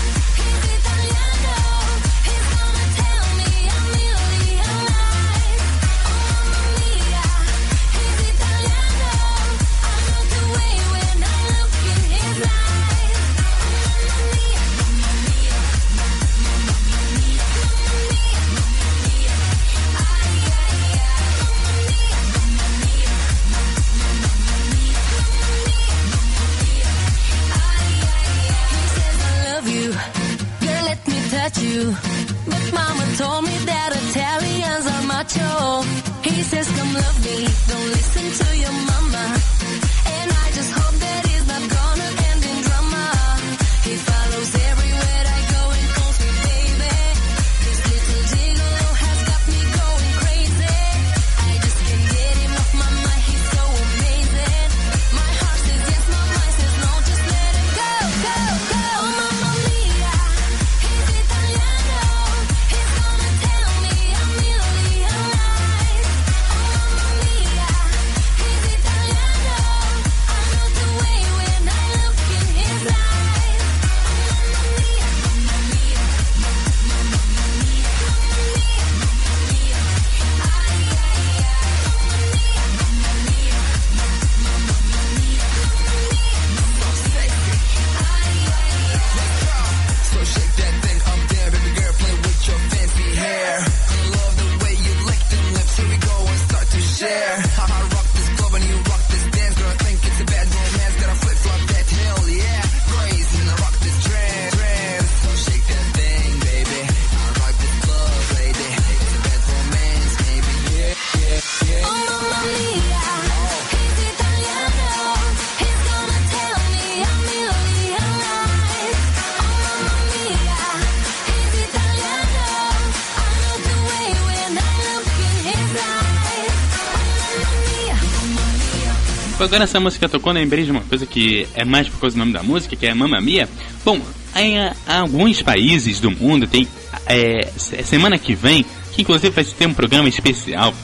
Agora 129.38 129.64
essa 129.64 129.78
música 129.78 130.08
tocou, 130.08 130.32
lembrei 130.32 130.64
de 130.64 130.70
uma 130.70 130.80
coisa 130.80 131.04
que 131.04 131.46
é 131.54 131.64
mais 131.64 131.88
por 131.88 132.00
causa 132.00 132.16
do 132.16 132.18
nome 132.20 132.32
da 132.32 132.42
música, 132.42 132.74
que 132.74 132.86
é 132.86 132.94
Mamma 132.94 133.20
Mia. 133.20 133.48
Bom, 133.84 134.00
em 134.34 134.58
ah, 134.58 134.74
alguns 134.86 135.42
países 135.42 136.00
do 136.00 136.10
mundo 136.10 136.46
tem 136.46 136.66
é, 137.06 137.50
se- 137.56 137.82
semana 137.82 138.18
que 138.18 138.34
vem, 138.34 138.64
que 138.92 139.02
inclusive 139.02 139.30
vai 139.34 139.44
ter 139.44 139.66
um 139.66 139.74
programa 139.74 140.08
especial 140.08 140.74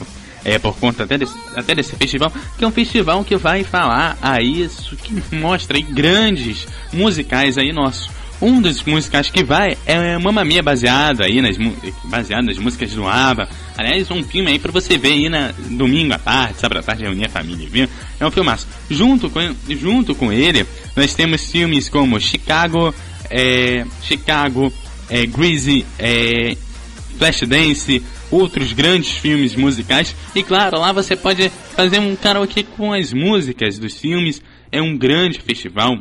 é, 0.45 0.59
por 0.59 0.75
conta 0.77 1.03
até 1.03 1.17
desse, 1.17 1.33
até 1.55 1.73
desse 1.73 1.95
festival, 1.95 2.31
que 2.57 2.63
é 2.63 2.67
um 2.67 2.71
festival 2.71 3.23
que 3.23 3.35
vai 3.37 3.63
falar 3.63 4.17
aí, 4.21 4.61
isso 4.63 4.95
que 4.97 5.35
mostra 5.35 5.77
aí 5.77 5.83
grandes 5.83 6.67
musicais 6.91 7.57
aí 7.57 7.71
nossos. 7.73 8.09
Um 8.43 8.61
dos 8.61 8.83
musicais 8.83 9.29
que 9.29 9.41
vai 9.41 9.77
é 9.85 10.17
Mamma 10.17 10.43
Mia 10.43 10.61
baseado 10.61 11.23
aí 11.23 11.41
nas 11.41 11.55
baseado 12.03 12.43
nas 12.43 12.57
músicas 12.57 12.91
do 12.91 13.07
ABBA. 13.07 13.47
Aliás, 13.77 14.11
um 14.11 14.21
filme 14.21 14.51
aí 14.51 14.59
pra 14.59 14.69
você 14.69 14.97
ver 14.97 15.13
aí 15.13 15.29
na 15.29 15.53
domingo 15.69 16.13
à 16.13 16.19
tarde, 16.19 16.59
sábado 16.59 16.79
à 16.79 16.83
tarde 16.83 17.03
reunir 17.03 17.27
a 17.27 17.29
família, 17.29 17.69
viu? 17.71 17.87
É 18.19 18.27
um 18.27 18.29
filmaço. 18.29 18.67
Junto 18.89 19.29
com 19.29 19.39
junto 19.69 20.13
com 20.13 20.29
ele, 20.29 20.65
nós 20.93 21.15
temos 21.15 21.49
filmes 21.49 21.87
como 21.87 22.19
Chicago, 22.19 22.93
é, 23.29 23.85
Chicago, 24.01 24.73
é, 25.09 25.25
Greasy, 25.25 25.85
é, 25.97 26.57
Flashdance, 27.17 28.03
outros 28.29 28.73
grandes 28.73 29.11
filmes 29.11 29.55
musicais. 29.55 30.13
E 30.35 30.43
claro, 30.43 30.77
lá 30.81 30.91
você 30.91 31.15
pode 31.15 31.49
fazer 31.77 31.99
um 31.99 32.13
karaokê 32.13 32.63
com 32.63 32.91
as 32.91 33.13
músicas 33.13 33.79
dos 33.79 33.97
filmes. 33.97 34.41
É 34.69 34.81
um 34.81 34.97
grande 34.97 35.39
festival 35.39 35.97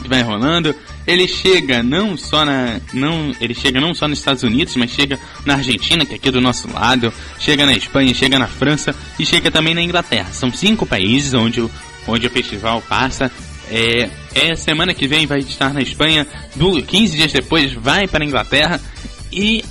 que 0.00 0.08
vai 0.08 0.22
rolando. 0.22 0.74
Ele 1.06 1.26
chega 1.28 1.82
não 1.82 2.16
só 2.16 2.44
na 2.44 2.80
não, 2.92 3.34
ele 3.40 3.54
chega 3.54 3.80
não 3.80 3.94
só 3.94 4.08
nos 4.08 4.18
Estados 4.18 4.42
Unidos, 4.42 4.76
mas 4.76 4.90
chega 4.90 5.18
na 5.44 5.54
Argentina, 5.54 6.04
que 6.04 6.12
é 6.12 6.16
aqui 6.16 6.30
do 6.30 6.40
nosso 6.40 6.70
lado, 6.72 7.12
chega 7.38 7.66
na 7.66 7.74
Espanha, 7.74 8.14
chega 8.14 8.38
na 8.38 8.46
França 8.46 8.94
e 9.18 9.26
chega 9.26 9.50
também 9.50 9.74
na 9.74 9.82
Inglaterra. 9.82 10.30
São 10.32 10.52
cinco 10.52 10.86
países 10.86 11.34
onde 11.34 11.60
o, 11.60 11.70
onde 12.06 12.26
o 12.26 12.30
festival 12.30 12.82
passa. 12.82 13.30
É, 13.70 14.10
é 14.34 14.56
semana 14.56 14.92
que 14.92 15.06
vem 15.06 15.26
vai 15.26 15.38
estar 15.38 15.72
na 15.72 15.80
Espanha, 15.80 16.26
do 16.56 16.82
15 16.82 17.16
dias 17.16 17.32
depois 17.32 17.72
vai 17.72 18.08
para 18.08 18.24
a 18.24 18.26
Inglaterra 18.26 18.80
e 19.32 19.62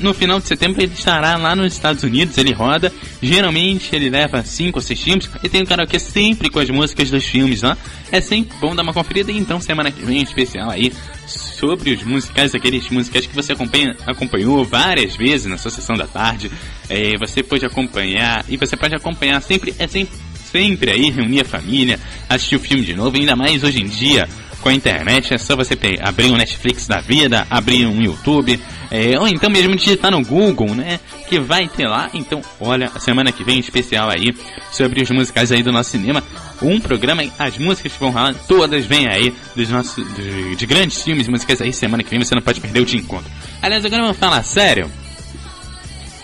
no 0.00 0.12
final 0.12 0.38
de 0.38 0.46
setembro 0.46 0.82
ele 0.82 0.92
estará 0.92 1.36
lá 1.36 1.56
nos 1.56 1.72
Estados 1.72 2.02
Unidos, 2.02 2.36
ele 2.36 2.52
roda. 2.52 2.92
Geralmente 3.22 3.94
ele 3.94 4.10
leva 4.10 4.42
5 4.42 4.78
ou 4.78 4.82
6 4.82 5.00
filmes 5.00 5.30
e 5.42 5.48
tem 5.48 5.62
um 5.62 5.66
karaokê 5.66 5.98
sempre 5.98 6.50
com 6.50 6.58
as 6.58 6.68
músicas 6.68 7.10
dos 7.10 7.24
filmes 7.24 7.62
lá. 7.62 7.76
É 8.12 8.20
sempre 8.20 8.56
bom 8.60 8.74
dar 8.74 8.82
uma 8.82 8.92
conferida. 8.92 9.32
Então, 9.32 9.60
semana 9.60 9.90
que 9.90 10.04
vem, 10.04 10.22
especial 10.22 10.70
aí 10.70 10.92
sobre 11.26 11.92
os 11.92 12.02
musicais, 12.02 12.54
aqueles 12.54 12.88
musicais 12.90 13.26
que 13.26 13.34
você 13.34 13.52
acompanha, 13.52 13.96
acompanhou 14.06 14.64
várias 14.64 15.16
vezes 15.16 15.46
na 15.46 15.56
sua 15.56 15.70
sessão 15.70 15.96
da 15.96 16.06
tarde. 16.06 16.50
É, 16.88 17.16
você 17.18 17.42
pode 17.42 17.64
acompanhar 17.64 18.44
e 18.48 18.56
você 18.56 18.76
pode 18.76 18.94
acompanhar 18.94 19.40
sempre, 19.40 19.74
é 19.78 19.86
sempre, 19.86 20.14
sempre 20.52 20.90
aí 20.90 21.10
reunir 21.10 21.40
a 21.40 21.44
família, 21.44 21.98
assistir 22.28 22.56
o 22.56 22.60
filme 22.60 22.84
de 22.84 22.94
novo. 22.94 23.16
Ainda 23.16 23.34
mais 23.34 23.64
hoje 23.64 23.80
em 23.80 23.86
dia 23.86 24.28
com 24.66 24.70
a 24.70 24.74
internet, 24.74 25.32
é 25.32 25.38
só 25.38 25.54
você 25.54 25.78
abrir 26.02 26.28
um 26.28 26.36
Netflix 26.36 26.88
da 26.88 26.98
vida, 26.98 27.46
abrir 27.48 27.86
um 27.86 28.02
YouTube, 28.02 28.60
é, 28.90 29.16
ou 29.16 29.28
então 29.28 29.48
mesmo 29.48 29.76
digitar 29.76 30.10
no 30.10 30.20
Google, 30.24 30.74
né? 30.74 30.98
Que 31.28 31.38
vai 31.38 31.68
ter 31.68 31.86
lá. 31.86 32.10
Então, 32.12 32.42
olha, 32.58 32.90
semana 32.98 33.30
que 33.30 33.44
vem 33.44 33.60
especial 33.60 34.10
aí 34.10 34.34
sobre 34.72 35.00
os 35.00 35.10
musicais 35.12 35.52
aí 35.52 35.62
do 35.62 35.70
nosso 35.70 35.90
cinema. 35.90 36.20
Um 36.60 36.80
programa, 36.80 37.22
as 37.38 37.56
músicas 37.58 37.92
que 37.92 38.00
vão 38.00 38.10
rolar, 38.10 38.34
todas 38.48 38.84
vêm 38.86 39.06
aí 39.06 39.32
dos 39.54 39.68
nossos 39.68 40.04
de, 40.16 40.56
de 40.56 40.66
grandes 40.66 41.00
filmes 41.00 41.28
musicais 41.28 41.60
aí. 41.60 41.72
Semana 41.72 42.02
que 42.02 42.10
vem 42.10 42.18
você 42.18 42.34
não 42.34 42.42
pode 42.42 42.60
perder 42.60 42.80
o 42.80 42.84
de 42.84 42.96
encontro. 42.96 43.30
Aliás, 43.62 43.84
agora 43.84 44.02
vamos 44.02 44.16
falar 44.16 44.42
sério. 44.42 44.90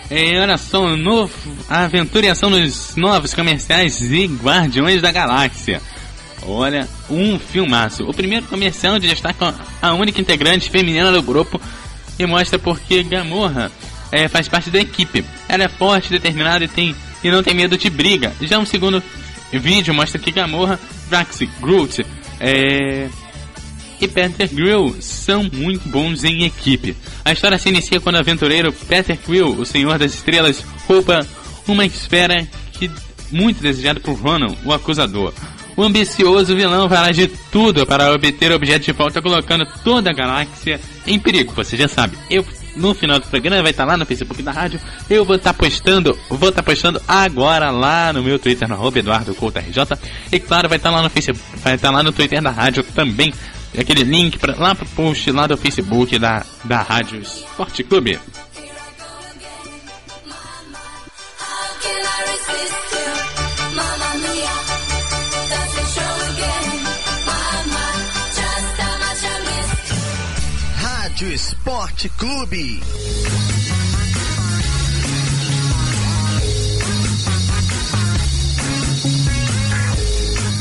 É, 0.09 0.37
olha 0.41 0.57
só, 0.57 0.97
novo, 0.97 1.33
a 1.69 1.85
aventura 1.85 2.25
e 2.25 2.29
ação 2.29 2.51
dos 2.51 2.97
novos 2.97 3.33
comerciais 3.33 4.01
e 4.01 4.25
Guardiões 4.25 5.01
da 5.01 5.13
Galáxia. 5.13 5.81
Olha, 6.45 6.87
um 7.09 7.39
filmaço. 7.39 8.03
O 8.03 8.13
primeiro 8.13 8.45
comercial 8.47 8.95
onde 8.95 9.07
destaca 9.07 9.55
a 9.81 9.93
única 9.93 10.19
integrante 10.19 10.69
feminina 10.69 11.11
do 11.11 11.21
grupo 11.21 11.59
e 12.19 12.25
mostra 12.25 12.59
porque 12.59 13.03
Gamorra 13.03 13.71
é, 14.11 14.27
faz 14.27 14.47
parte 14.47 14.69
da 14.69 14.79
equipe. 14.79 15.23
Ela 15.47 15.63
é 15.63 15.67
forte, 15.67 16.09
determinada 16.09 16.63
e, 16.63 16.67
tem, 16.67 16.95
e 17.23 17.31
não 17.31 17.41
tem 17.41 17.53
medo 17.53 17.77
de 17.77 17.89
briga. 17.89 18.33
Já 18.41 18.59
um 18.59 18.65
segundo 18.65 19.01
vídeo 19.51 19.93
mostra 19.93 20.19
que 20.19 20.31
Gamorra, 20.31 20.79
Drax, 21.09 21.39
Groot 21.59 22.05
é, 22.39 23.07
e 23.99 24.07
Peter 24.07 24.53
Grill 24.53 24.95
são 24.99 25.43
muito 25.51 25.87
bons 25.87 26.23
em 26.23 26.43
equipe. 26.43 26.95
A 27.23 27.31
história 27.31 27.57
se 27.57 27.69
inicia 27.69 28.01
quando 28.01 28.15
o 28.15 28.19
aventureiro 28.19 28.73
Peter 28.73 29.17
Quill, 29.17 29.59
o 29.59 29.65
Senhor 29.65 29.97
das 29.97 30.13
Estrelas, 30.13 30.63
rouba 30.87 31.25
uma 31.67 31.85
esfera 31.85 32.47
que 32.73 32.91
muito 33.31 33.61
desejada 33.61 33.99
por 33.99 34.15
Ronan, 34.15 34.53
o 34.65 34.73
acusador. 34.73 35.33
O 35.75 35.83
ambicioso 35.83 36.55
vilão 36.55 36.87
fará 36.87 37.11
de 37.11 37.27
tudo 37.27 37.85
para 37.85 38.11
obter 38.11 38.51
o 38.51 38.55
objeto 38.55 38.85
de 38.85 38.91
volta, 38.91 39.21
colocando 39.21 39.65
toda 39.83 40.11
a 40.11 40.13
galáxia 40.13 40.79
em 41.07 41.19
perigo. 41.19 41.53
Você 41.55 41.75
já 41.75 41.87
sabe, 41.87 42.17
eu 42.29 42.45
no 42.75 42.93
final 42.93 43.19
do 43.19 43.27
programa 43.27 43.61
vai 43.61 43.71
estar 43.71 43.85
lá 43.85 43.97
no 43.97 44.05
Facebook 44.05 44.41
da 44.41 44.51
rádio. 44.51 44.79
Eu 45.09 45.25
vou 45.25 45.35
estar 45.35 45.53
postando, 45.53 46.17
vou 46.29 46.49
estar 46.49 46.63
postando 46.63 47.01
agora 47.07 47.69
lá 47.69 48.11
no 48.13 48.23
meu 48.23 48.39
Twitter, 48.39 48.67
no 48.67 48.75
arroba 48.75 48.99
Eduardo 48.99 49.33
Couto 49.35 49.59
RJ. 49.59 49.97
E 50.31 50.39
claro, 50.39 50.69
vai 50.69 50.77
estar 50.77 50.91
lá 50.91 51.01
no 51.01 51.09
Facebook, 51.09 51.43
vai 51.57 51.75
estar 51.75 51.91
lá 51.91 52.03
no 52.03 52.11
Twitter 52.11 52.41
da 52.41 52.51
rádio 52.51 52.83
também. 52.83 53.33
aquele 53.77 54.03
link 54.03 54.37
pra, 54.37 54.55
lá 54.55 54.75
pro 54.75 54.85
post 54.87 55.31
lá 55.31 55.47
do 55.47 55.57
Facebook 55.57 56.17
da, 56.19 56.45
da 56.63 56.81
Rádio 56.81 57.19
Esporte 57.19 57.83
Clube. 57.83 58.19
Rádio 70.75 71.31
Esporte 71.31 72.09
Clube. 72.09 72.81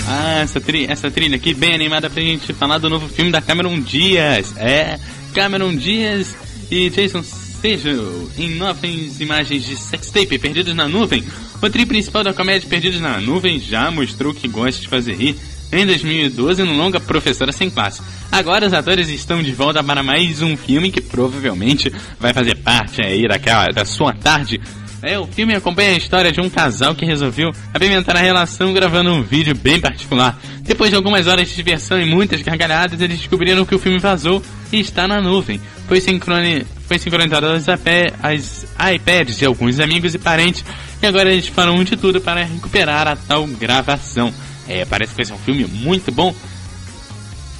Ah, 0.06 0.40
essa, 0.40 0.60
tri 0.60 0.86
essa 0.86 1.10
trilha 1.10 1.36
aqui 1.36 1.54
bem 1.54 1.74
animada 1.74 2.10
pra 2.10 2.22
gente 2.22 2.52
falar 2.52 2.76
do 2.78 2.90
novo 2.90 3.08
filme 3.08 3.32
da 3.32 3.40
Cameron 3.40 3.80
Diaz. 3.80 4.54
É, 4.58 4.98
Cameron 5.34 5.74
Diaz 5.74 6.36
e 6.70 6.90
Jason 6.90 7.22
Segel 7.22 8.30
em 8.36 8.50
novas 8.56 9.20
imagens 9.20 9.64
de 9.64 9.76
sextape 9.76 10.38
Perdidos 10.38 10.74
na 10.74 10.86
Nuvem. 10.86 11.24
O 11.62 11.70
tri 11.70 11.86
principal 11.86 12.24
da 12.24 12.34
comédia 12.34 12.68
Perdidos 12.68 13.00
na 13.00 13.20
Nuvem 13.20 13.60
já 13.60 13.88
mostrou 13.88 14.34
que 14.34 14.48
gosta 14.48 14.80
de 14.80 14.88
fazer 14.88 15.14
rir 15.14 15.36
em 15.70 15.86
2012 15.86 16.60
no 16.64 16.76
longa 16.76 16.98
Professora 16.98 17.52
Sem 17.52 17.70
Classe. 17.70 18.02
Agora 18.32 18.66
os 18.66 18.72
atores 18.72 19.08
estão 19.08 19.40
de 19.40 19.52
volta 19.52 19.82
para 19.82 20.02
mais 20.02 20.42
um 20.42 20.56
filme 20.56 20.90
que 20.90 21.00
provavelmente 21.00 21.88
vai 22.18 22.34
fazer 22.34 22.56
parte 22.56 23.00
aí 23.00 23.28
daquela, 23.28 23.68
da 23.68 23.84
sua 23.84 24.12
tarde 24.12 24.60
é, 25.02 25.18
o 25.18 25.26
filme 25.26 25.54
acompanha 25.54 25.90
a 25.90 25.96
história 25.96 26.30
de 26.32 26.40
um 26.40 26.48
casal 26.48 26.94
que 26.94 27.04
resolveu 27.04 27.52
apimentar 27.74 28.16
a 28.16 28.20
relação 28.20 28.72
gravando 28.72 29.12
um 29.12 29.22
vídeo 29.22 29.54
bem 29.54 29.80
particular. 29.80 30.38
Depois 30.60 30.90
de 30.90 30.96
algumas 30.96 31.26
horas 31.26 31.48
de 31.48 31.56
diversão 31.56 32.00
e 32.00 32.04
muitas 32.06 32.40
gargalhadas, 32.40 33.00
eles 33.00 33.18
descobriram 33.18 33.64
que 33.64 33.74
o 33.74 33.78
filme 33.78 33.98
vazou 33.98 34.42
e 34.72 34.80
está 34.80 35.08
na 35.08 35.20
nuvem. 35.20 35.60
Foi, 35.88 36.00
sincroni... 36.00 36.64
Foi 36.86 36.98
sincronizado 36.98 37.46
aos 37.46 37.68
apé- 37.68 38.12
as 38.22 38.66
iPads 38.94 39.38
de 39.38 39.46
alguns 39.46 39.80
amigos 39.80 40.14
e 40.14 40.18
parentes, 40.18 40.64
e 41.02 41.06
agora 41.06 41.32
eles 41.32 41.48
farão 41.48 41.82
de 41.82 41.96
tudo 41.96 42.20
para 42.20 42.44
recuperar 42.44 43.08
a 43.08 43.16
tal 43.16 43.46
gravação. 43.46 44.32
É, 44.68 44.84
parece 44.84 45.12
que 45.12 45.16
vai 45.16 45.24
ser 45.24 45.32
um 45.32 45.38
filme 45.38 45.64
muito 45.64 46.12
bom. 46.12 46.34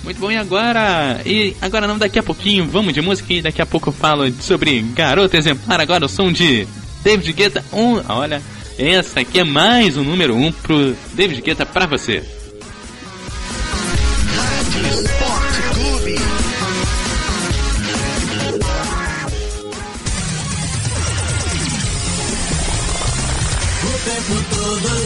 Muito 0.05 0.19
bom, 0.21 0.31
e 0.31 0.37
agora? 0.37 1.21
E 1.25 1.57
agora 1.61 1.87
não, 1.87 1.97
daqui 1.97 2.19
a 2.19 2.23
pouquinho 2.23 2.67
vamos 2.67 2.93
de 2.93 3.01
música 3.01 3.33
e 3.33 3.41
daqui 3.41 3.63
a 3.63 3.67
pouco 3.67 3.89
eu 3.89 3.93
falo 3.93 4.31
sobre 4.41 4.81
Garota 4.95 5.37
Exemplar. 5.37 5.81
Agora 5.81 6.05
o 6.05 6.09
som 6.09 6.31
de 6.31 6.67
David 7.03 7.33
Guetta. 7.33 7.65
Um, 7.73 8.01
olha, 8.09 8.43
essa 8.79 9.21
aqui 9.21 9.41
é 9.41 9.45
mais 9.45 9.97
um 9.97 10.05
número 10.05 10.35
um 10.35 10.51
pro 10.53 10.97
David 11.15 11.41
Guetta 11.43 11.67
pra 11.67 11.87
você. 11.87 12.23
Todo 24.51 25.02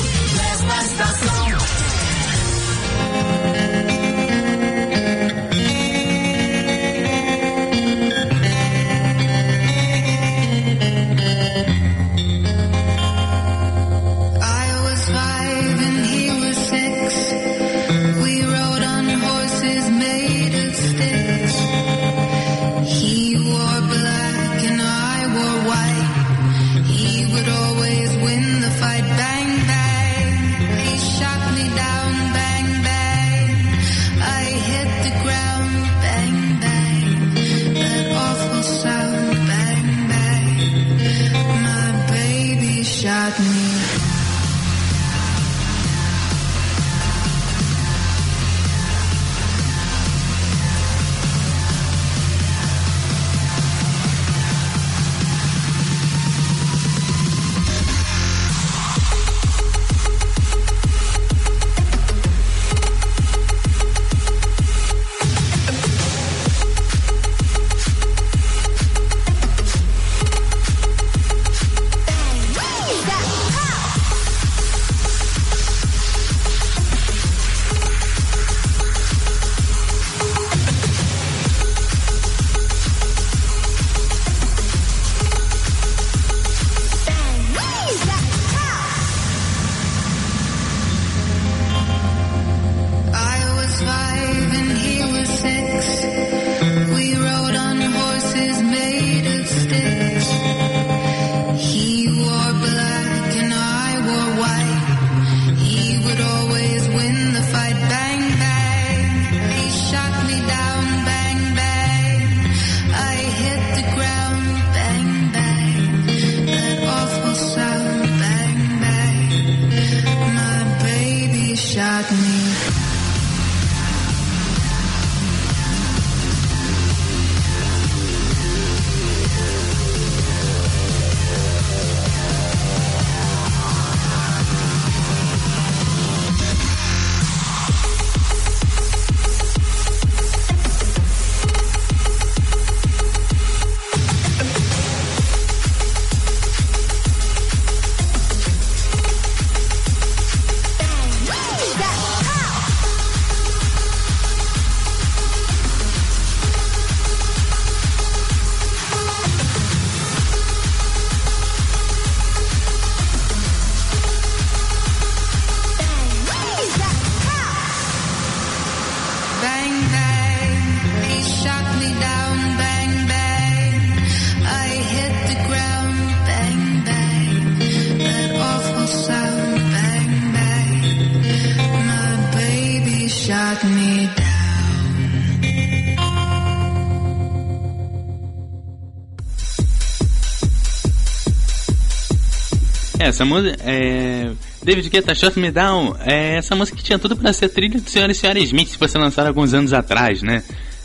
Essa 193.16 193.24
música 193.24 193.56
é. 193.64 194.30
David 194.62 194.90
Guetta, 194.90 195.14
Shut 195.14 195.38
Me 195.40 195.50
Down. 195.50 195.96
É 196.04 196.36
essa 196.36 196.54
música 196.54 196.76
que 196.76 196.84
tinha 196.84 196.98
tudo 196.98 197.16
para 197.16 197.32
ser 197.32 197.48
trilha 197.48 197.80
do 197.80 197.88
Sr. 197.88 198.10
e 198.10 198.12
Sra. 198.12 198.38
Smith, 198.40 198.68
se 198.68 198.76
fosse 198.76 198.98
lançada 198.98 199.30
alguns 199.30 199.54
anos 199.54 199.72
atrás, 199.72 200.20
né? 200.20 200.44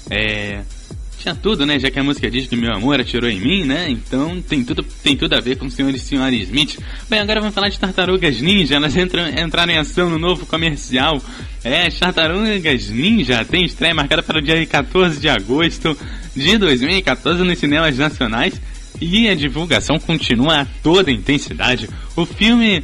É, 0.09 0.61
tinha 1.19 1.35
tudo, 1.35 1.65
né? 1.65 1.77
Já 1.77 1.91
que 1.91 1.99
a 1.99 2.03
música 2.03 2.31
diz 2.31 2.47
que 2.47 2.55
meu 2.55 2.73
amor 2.73 3.01
atirou 3.01 3.29
em 3.29 3.37
mim, 3.37 3.65
né? 3.65 3.87
Então 3.89 4.41
tem 4.41 4.63
tudo, 4.63 4.81
tem 5.03 5.17
tudo 5.17 5.35
a 5.35 5.41
ver 5.41 5.57
com 5.57 5.65
o 5.65 5.69
Sr. 5.69 5.89
e 5.89 5.97
Sra. 5.97 6.31
Smith. 6.31 6.79
Bem, 7.09 7.19
agora 7.19 7.41
vamos 7.41 7.53
falar 7.53 7.67
de 7.67 7.77
Tartarugas 7.77 8.39
Ninja. 8.39 8.75
Elas 8.75 8.95
entram, 8.95 9.27
entraram 9.27 9.73
em 9.73 9.77
ação 9.77 10.09
no 10.09 10.17
novo 10.17 10.45
comercial. 10.45 11.21
É, 11.65 11.89
Tartarugas 11.89 12.89
Ninja 12.89 13.43
tem 13.43 13.65
estreia 13.65 13.93
marcada 13.93 14.23
para 14.23 14.39
o 14.39 14.41
dia 14.41 14.65
14 14.65 15.19
de 15.19 15.27
agosto 15.27 15.97
de 16.33 16.57
2014 16.57 17.43
nos 17.43 17.59
cinemas 17.59 17.97
nacionais. 17.97 18.53
E 19.01 19.27
a 19.27 19.33
divulgação 19.33 19.99
continua 19.99 20.61
a 20.61 20.67
toda 20.83 21.11
intensidade. 21.11 21.89
O 22.15 22.23
filme, 22.23 22.83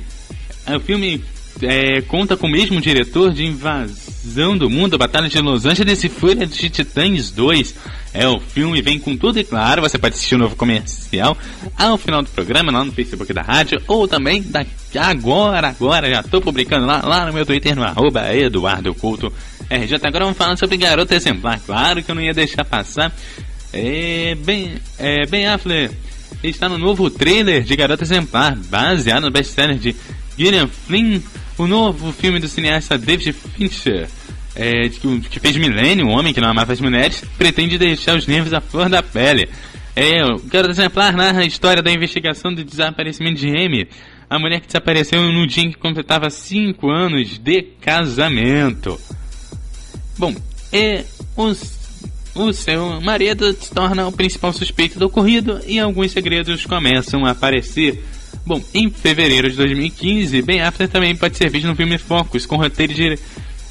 o 0.68 0.80
filme 0.80 1.24
é, 1.62 2.02
conta 2.02 2.36
com 2.36 2.48
o 2.48 2.52
mesmo 2.52 2.82
diretor 2.82 3.32
de 3.32 3.46
Invasão 3.46 4.58
do 4.58 4.70
Mundo, 4.70 4.98
Batalha 4.98 5.30
de 5.30 5.40
Los 5.40 5.66
Angeles 5.66 6.04
e 6.04 6.10
Fúria 6.10 6.46
de 6.46 6.70
Titãs 6.70 7.32
2. 7.32 7.76
É, 8.14 8.28
o 8.28 8.40
filme 8.40 8.82
vem 8.82 9.00
com 9.00 9.16
tudo 9.16 9.40
e 9.40 9.44
claro, 9.44 9.82
você 9.82 9.98
pode 9.98 10.16
assistir 10.16 10.36
o 10.36 10.40
novo 10.40 10.56
comercial 10.56 11.38
ao 11.78 11.98
final 11.98 12.22
do 12.22 12.30
programa, 12.30 12.72
lá 12.72 12.84
no 12.84 12.92
Facebook 12.92 13.32
da 13.32 13.42
rádio, 13.42 13.80
ou 13.88 14.08
também 14.08 14.42
daqui 14.42 14.98
agora, 14.98 15.68
agora, 15.68 16.10
já 16.10 16.24
tô 16.24 16.42
publicando 16.42 16.86
lá, 16.86 17.02
lá 17.06 17.26
no 17.26 17.34
meu 17.34 17.46
Twitter, 17.46 17.76
no 17.76 17.84
arroba 17.84 18.22
RJ. 18.22 19.96
Agora 20.04 20.26
vamos 20.26 20.38
falar 20.38 20.58
sobre 20.58 20.78
Garota 20.78 21.16
Exemplar, 21.16 21.60
claro 21.66 22.02
que 22.02 22.10
eu 22.10 22.16
não 22.16 22.22
ia 22.22 22.34
deixar 22.34 22.66
passar. 22.66 23.14
É, 23.74 24.36
bem, 24.36 24.76
é, 24.98 25.26
Ben 25.26 25.48
Affleck 25.48 25.94
está 26.44 26.70
no 26.70 26.78
novo 26.78 27.10
trailer 27.10 27.64
de 27.64 27.76
Garota 27.76 28.04
Exemplar, 28.04 28.56
baseado 28.70 29.24
no 29.24 29.32
best-seller 29.32 29.78
de 29.78 29.96
Gillian 30.38 30.68
Flynn, 30.68 31.20
o 31.58 31.68
novo 31.68 32.12
filme 32.12 32.40
do 32.40 32.48
cineasta 32.48 32.98
David 32.98 33.34
Fincher 33.34 34.08
é, 34.58 34.90
que, 34.90 35.40
fez 35.40 35.56
Milênio, 35.56 36.08
um 36.08 36.18
homem 36.18 36.34
que 36.34 36.42
não 36.42 36.50
amava 36.50 36.74
as 36.74 36.82
mulheres, 36.82 37.24
pretende 37.38 37.78
deixar 37.78 38.18
os 38.18 38.26
nervos 38.26 38.54
à 38.54 38.60
flor 38.60 38.90
da 38.90 39.04
pele. 39.04 39.48
É, 39.96 40.20
Garota 40.46 40.72
Exemplar 40.72 41.16
narra 41.16 41.42
a 41.42 41.46
história 41.46 41.84
da 41.84 41.92
investigação 41.92 42.54
do 42.54 42.64
desaparecimento 42.64 43.40
de 43.40 43.50
Amy, 43.50 43.88
a 44.28 44.40
mulher 44.40 44.60
que 44.60 44.68
desapareceu 44.68 45.22
no 45.22 45.46
dia 45.46 45.66
em 45.66 45.72
que 45.72 45.78
completava 45.78 46.30
5 46.30 46.90
anos 46.90 47.38
de 47.38 47.62
casamento. 47.80 49.00
Bom, 50.18 50.36
é, 50.74 51.04
os, 51.36 51.87
o 52.38 52.54
seu 52.54 53.02
marido 53.02 53.52
se 53.54 53.72
torna 53.72 54.08
o 54.08 54.12
principal 54.12 54.54
suspeito 54.54 55.00
do 55.00 55.08
ocorrido 55.08 55.60
e 55.66 55.80
alguns 55.80 56.12
segredos 56.12 56.66
começam 56.66 57.26
a 57.26 57.32
aparecer. 57.32 58.04
Bom, 58.46 58.62
em 58.74 58.90
fevereiro 58.90 59.50
de 59.50 59.58
2015, 59.58 60.42
Ben 60.42 60.62
Affleck 60.62 60.92
também 60.92 61.16
pode 61.16 61.38
ser 61.38 61.50
visto 61.50 61.68
no 61.68 61.76
filme 61.76 61.98
Focus, 61.98 62.46
com 62.46 62.56
roteiro 62.56 62.94
de 62.94 63.20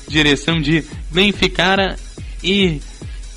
direção 0.09 0.61
de 0.61 0.85
Glenn 1.12 1.33
Ficarra 1.33 1.96
e 2.42 2.81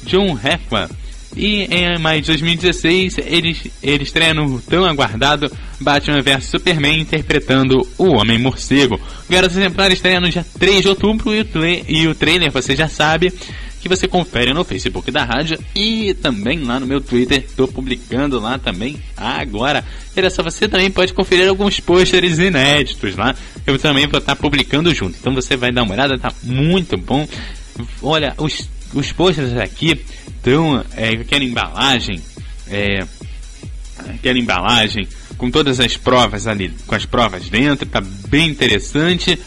John 0.03 0.37
Heffa. 0.37 0.89
E 1.35 1.63
em 1.63 1.99
maio 1.99 2.21
de 2.21 2.27
2016 2.27 3.19
ele, 3.19 3.55
ele 3.83 4.03
estreia 4.03 4.33
no 4.33 4.59
tão 4.61 4.83
aguardado 4.83 5.51
Batman 5.79 6.21
vs 6.21 6.45
Superman 6.45 6.99
interpretando 6.99 7.87
o 7.97 8.15
Homem 8.15 8.39
Morcego. 8.39 8.95
O 8.95 9.31
Garoto 9.31 9.53
Exemplar 9.53 9.91
estreia 9.91 10.19
no 10.19 10.29
dia 10.29 10.45
3 10.57 10.81
de 10.81 10.87
outubro 10.89 11.33
e 11.33 11.41
o, 11.41 11.47
e 11.87 12.07
o 12.07 12.15
trailer 12.15 12.51
você 12.51 12.75
já 12.75 12.87
sabe 12.87 13.31
que 13.81 13.89
você 13.89 14.07
confere 14.07 14.53
no 14.53 14.63
Facebook 14.63 15.09
da 15.09 15.23
rádio 15.23 15.57
e 15.75 16.13
também 16.15 16.59
lá 16.59 16.79
no 16.79 16.85
meu 16.85 16.99
Twitter. 16.99 17.37
Estou 17.39 17.67
publicando 17.67 18.39
lá 18.39 18.57
também 18.57 19.01
agora. 19.15 19.83
Olha 20.15 20.29
só, 20.29 20.43
você 20.43 20.67
também 20.67 20.91
pode 20.91 21.13
conferir 21.13 21.47
alguns 21.47 21.79
pôsteres 21.79 22.37
inéditos 22.39 23.15
lá. 23.15 23.33
Eu 23.65 23.79
também 23.79 24.07
vou 24.07 24.19
estar 24.19 24.35
publicando 24.35 24.93
junto. 24.93 25.17
Então 25.19 25.33
você 25.33 25.55
vai 25.55 25.71
dar 25.71 25.83
uma 25.83 25.93
olhada, 25.93 26.17
tá 26.17 26.31
muito 26.43 26.97
bom. 26.97 27.27
Olha, 28.01 28.33
os, 28.37 28.69
os 28.93 29.11
pôsteres 29.11 29.55
aqui 29.57 29.99
estão 30.27 30.83
é, 30.95 31.09
aquela 31.09 31.43
embalagem. 31.43 32.21
É, 32.67 33.05
aquela 34.07 34.37
embalagem 34.37 35.07
com 35.37 35.49
todas 35.49 35.79
as 35.79 35.95
provas 35.95 36.47
ali, 36.47 36.73
com 36.85 36.95
as 36.95 37.05
provas 37.05 37.49
dentro, 37.49 37.85
tá 37.85 38.01
bem 38.27 38.49
interessante 38.49 39.39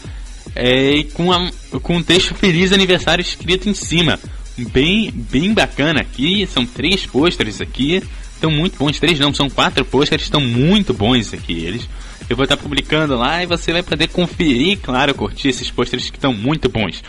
é, 0.55 1.03
com, 1.13 1.31
a, 1.31 1.49
com 1.81 1.97
um 1.97 2.03
texto 2.03 2.35
Feliz 2.35 2.71
Aniversário 2.71 3.21
escrito 3.21 3.69
em 3.69 3.73
cima. 3.73 4.19
Bem, 4.57 5.11
bem 5.11 5.53
bacana 5.53 6.01
aqui, 6.01 6.45
são 6.45 6.65
três 6.65 7.05
pôsteres 7.05 7.59
aqui, 7.59 8.03
estão 8.33 8.51
muito 8.51 8.77
bons, 8.77 8.99
três 8.99 9.19
não, 9.19 9.33
são 9.33 9.49
quatro 9.49 9.83
pôsteres, 9.83 10.25
estão 10.25 10.41
muito 10.41 10.93
bons 10.93 11.33
aqui 11.33 11.53
eles. 11.53 11.89
Eu 12.29 12.35
vou 12.35 12.43
estar 12.43 12.57
publicando 12.57 13.15
lá 13.15 13.43
e 13.43 13.47
você 13.47 13.71
vai 13.71 13.83
poder 13.83 14.07
conferir, 14.09 14.79
claro, 14.81 15.13
curtir 15.15 15.49
esses 15.49 15.69
pôsteres 15.71 16.09
que 16.09 16.17
estão 16.17 16.33
muito 16.33 16.69
bons. 16.69 17.03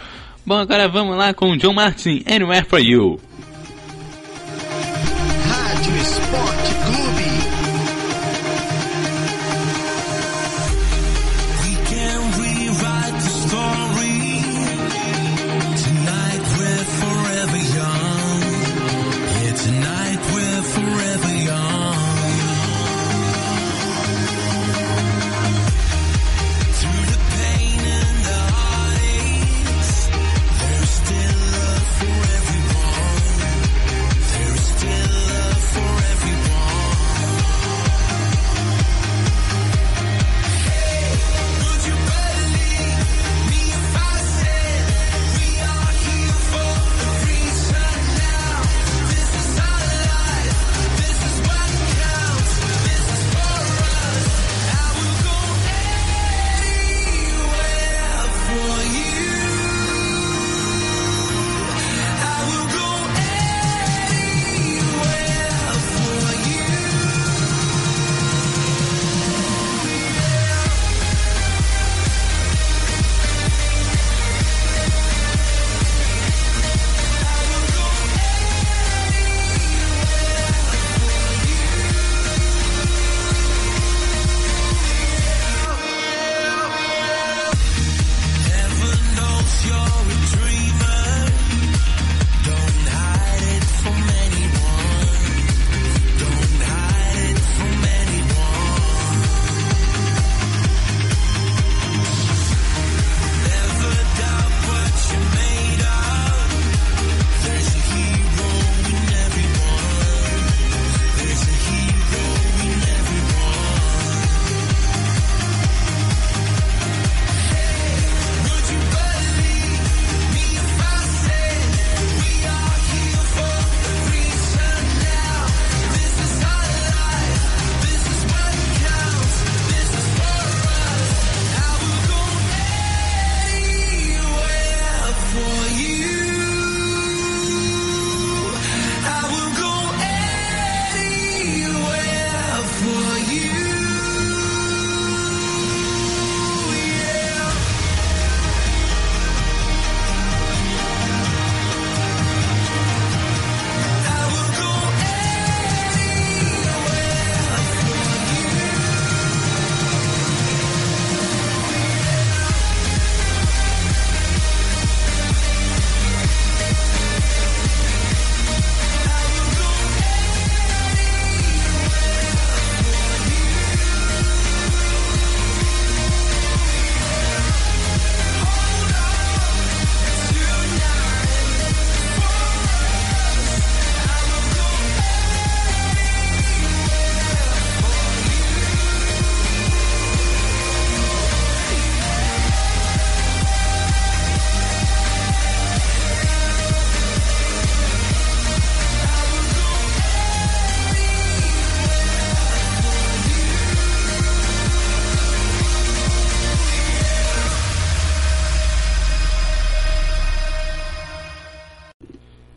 Bom, 0.46 0.56
agora 0.58 0.88
vamos 0.88 1.16
lá 1.16 1.32
com 1.32 1.56
John 1.56 1.72
Martin, 1.72 2.22
Anywhere 2.26 2.66
For 2.68 2.80
You. 2.80 3.20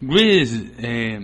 Grease, 0.01 0.71
é, 0.79 1.21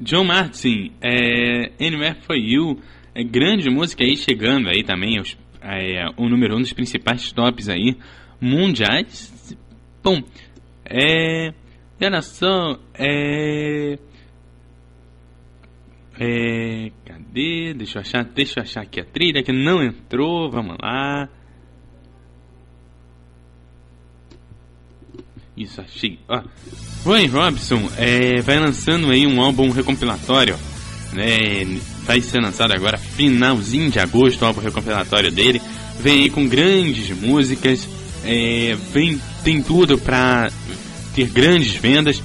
John 0.00 0.24
Martin, 0.24 0.92
é, 1.00 1.72
Anywhere 1.80 2.16
For 2.22 2.36
You, 2.36 2.78
é, 3.14 3.24
grande 3.24 3.68
música 3.70 4.04
aí 4.04 4.16
chegando 4.16 4.68
aí 4.68 4.82
também, 4.82 5.20
os, 5.20 5.36
é, 5.60 6.06
o 6.16 6.28
número 6.28 6.56
um 6.56 6.60
dos 6.60 6.72
principais 6.72 7.32
tops 7.32 7.68
aí, 7.68 7.96
mundiais. 8.40 9.56
Bom, 10.02 10.22
é, 10.84 11.52
só, 12.22 12.78
é, 12.94 13.98
é, 16.18 16.90
cadê? 17.04 17.74
Deixa 17.74 17.98
eu 17.98 18.00
achar, 18.02 18.24
deixa 18.24 18.60
eu 18.60 18.62
achar 18.62 18.82
aqui 18.82 19.00
a 19.00 19.04
trilha 19.04 19.42
que 19.42 19.52
não 19.52 19.82
entrou, 19.82 20.50
vamos 20.50 20.76
lá. 20.80 21.28
Isso, 25.56 25.80
achei. 25.80 26.18
Ó, 26.28 26.40
Robson 27.30 27.88
é, 27.96 28.40
vai 28.40 28.58
lançando 28.58 29.10
aí 29.10 29.26
um 29.26 29.40
álbum 29.40 29.70
recompilatório, 29.70 30.56
né? 31.12 31.78
Vai 32.04 32.20
ser 32.20 32.40
lançado 32.40 32.72
agora 32.72 32.98
finalzinho 32.98 33.90
de 33.90 34.00
agosto, 34.00 34.42
o 34.42 34.46
álbum 34.46 34.60
recompilatório 34.60 35.30
dele. 35.30 35.62
Vem 36.00 36.22
aí 36.22 36.30
com 36.30 36.46
grandes 36.48 37.10
músicas, 37.16 37.88
é, 38.24 38.76
vem 38.92 39.20
tem 39.44 39.62
tudo 39.62 39.96
pra 39.96 40.50
ter 41.14 41.28
grandes 41.28 41.74
vendas. 41.76 42.20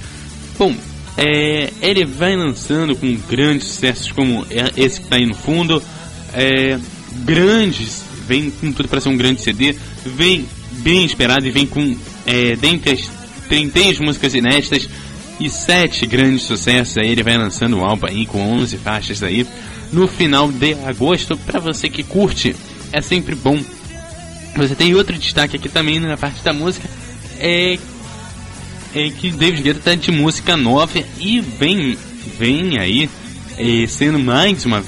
Bom, 0.58 0.74
é, 1.16 1.72
ele 1.80 2.04
vai 2.04 2.34
lançando 2.34 2.96
com 2.96 3.14
grandes 3.28 3.68
sucessos 3.68 4.10
como 4.10 4.44
é- 4.50 4.72
esse 4.76 5.00
que 5.00 5.06
tá 5.08 5.16
aí 5.16 5.26
no 5.26 5.34
fundo, 5.34 5.82
é, 6.32 6.78
grandes, 7.24 8.02
vem 8.26 8.50
com 8.50 8.72
tudo 8.72 8.88
para 8.88 9.00
ser 9.00 9.08
um 9.08 9.16
grande 9.16 9.40
CD, 9.40 9.76
vem 10.04 10.46
bem 10.78 11.04
esperado 11.04 11.46
e 11.46 11.50
vem 11.50 11.66
com 11.66 11.96
é, 12.26 12.54
dentre 12.56 12.92
as 12.92 13.19
33 13.50 13.98
músicas 13.98 14.34
inéditas 14.34 14.88
e 15.38 15.50
7 15.50 16.06
grandes 16.06 16.44
sucessos. 16.44 16.96
Aí 16.96 17.10
ele 17.10 17.22
vai 17.22 17.36
lançando 17.36 17.78
o 17.78 17.84
álbum 17.84 18.06
aí 18.06 18.24
com 18.24 18.40
11 18.40 18.78
faixas 18.78 19.22
aí 19.22 19.46
no 19.92 20.06
final 20.06 20.50
de 20.50 20.74
agosto. 20.86 21.36
Para 21.36 21.58
você 21.58 21.90
que 21.90 22.02
curte, 22.02 22.56
é 22.92 23.02
sempre 23.02 23.34
bom. 23.34 23.60
Você 24.56 24.74
tem 24.74 24.94
outro 24.94 25.18
destaque 25.18 25.56
aqui 25.56 25.68
também 25.68 26.00
na 26.00 26.16
parte 26.16 26.42
da 26.42 26.52
música 26.52 26.88
é, 27.40 27.78
é 28.94 29.10
que 29.10 29.30
David 29.30 29.62
Guetta 29.62 29.80
tá 29.80 29.94
de 29.94 30.12
música 30.12 30.56
nova 30.56 31.02
e 31.18 31.40
vem 31.40 31.96
vem 32.38 32.78
aí 32.78 33.08
é, 33.56 33.86
sendo 33.86 34.18
mais 34.18 34.64
uma 34.66 34.84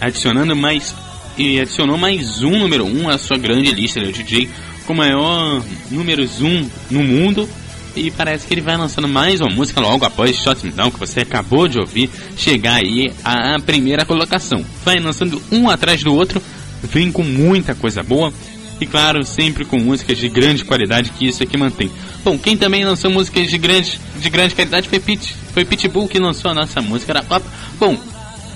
adicionando 0.00 0.54
mais 0.54 0.94
e 1.36 1.60
adicionou 1.60 1.96
mais 1.96 2.42
um 2.42 2.58
número 2.58 2.84
um 2.84 3.08
à 3.08 3.16
sua 3.16 3.38
grande 3.38 3.70
lista. 3.72 3.98
Ele 3.98 4.08
é 4.08 4.10
o 4.10 4.12
DJ 4.12 4.50
com 4.86 4.94
maior 4.94 5.64
números 5.90 6.42
um 6.42 6.68
no 6.90 7.02
mundo. 7.02 7.48
E 7.98 8.12
parece 8.12 8.46
que 8.46 8.54
ele 8.54 8.60
vai 8.60 8.76
lançando 8.76 9.08
mais 9.08 9.40
uma 9.40 9.50
música 9.50 9.80
logo 9.80 10.04
após 10.04 10.36
Shot 10.36 10.68
Down, 10.70 10.92
que 10.92 11.00
você 11.00 11.20
acabou 11.20 11.66
de 11.66 11.80
ouvir, 11.80 12.08
chegar 12.36 12.76
aí 12.76 13.12
à 13.24 13.58
primeira 13.58 14.04
colocação. 14.04 14.64
Vai 14.84 15.00
lançando 15.00 15.42
um 15.50 15.68
atrás 15.68 16.04
do 16.04 16.14
outro, 16.14 16.40
vem 16.80 17.10
com 17.10 17.24
muita 17.24 17.74
coisa 17.74 18.00
boa. 18.00 18.32
E 18.80 18.86
claro, 18.86 19.24
sempre 19.24 19.64
com 19.64 19.80
músicas 19.80 20.16
de 20.16 20.28
grande 20.28 20.64
qualidade, 20.64 21.10
que 21.10 21.26
isso 21.26 21.42
aqui 21.42 21.56
mantém. 21.56 21.90
Bom, 22.24 22.38
quem 22.38 22.56
também 22.56 22.84
lançou 22.84 23.10
músicas 23.10 23.50
de 23.50 23.58
grande, 23.58 23.98
de 24.16 24.30
grande 24.30 24.54
qualidade 24.54 24.88
foi 24.88 25.00
Pit, 25.00 25.34
foi 25.52 25.64
Pitbull 25.64 26.06
que 26.06 26.20
lançou 26.20 26.52
a 26.52 26.54
nossa 26.54 26.80
música 26.80 27.12
da 27.12 27.22
Copa. 27.22 27.46
Bom, 27.80 27.98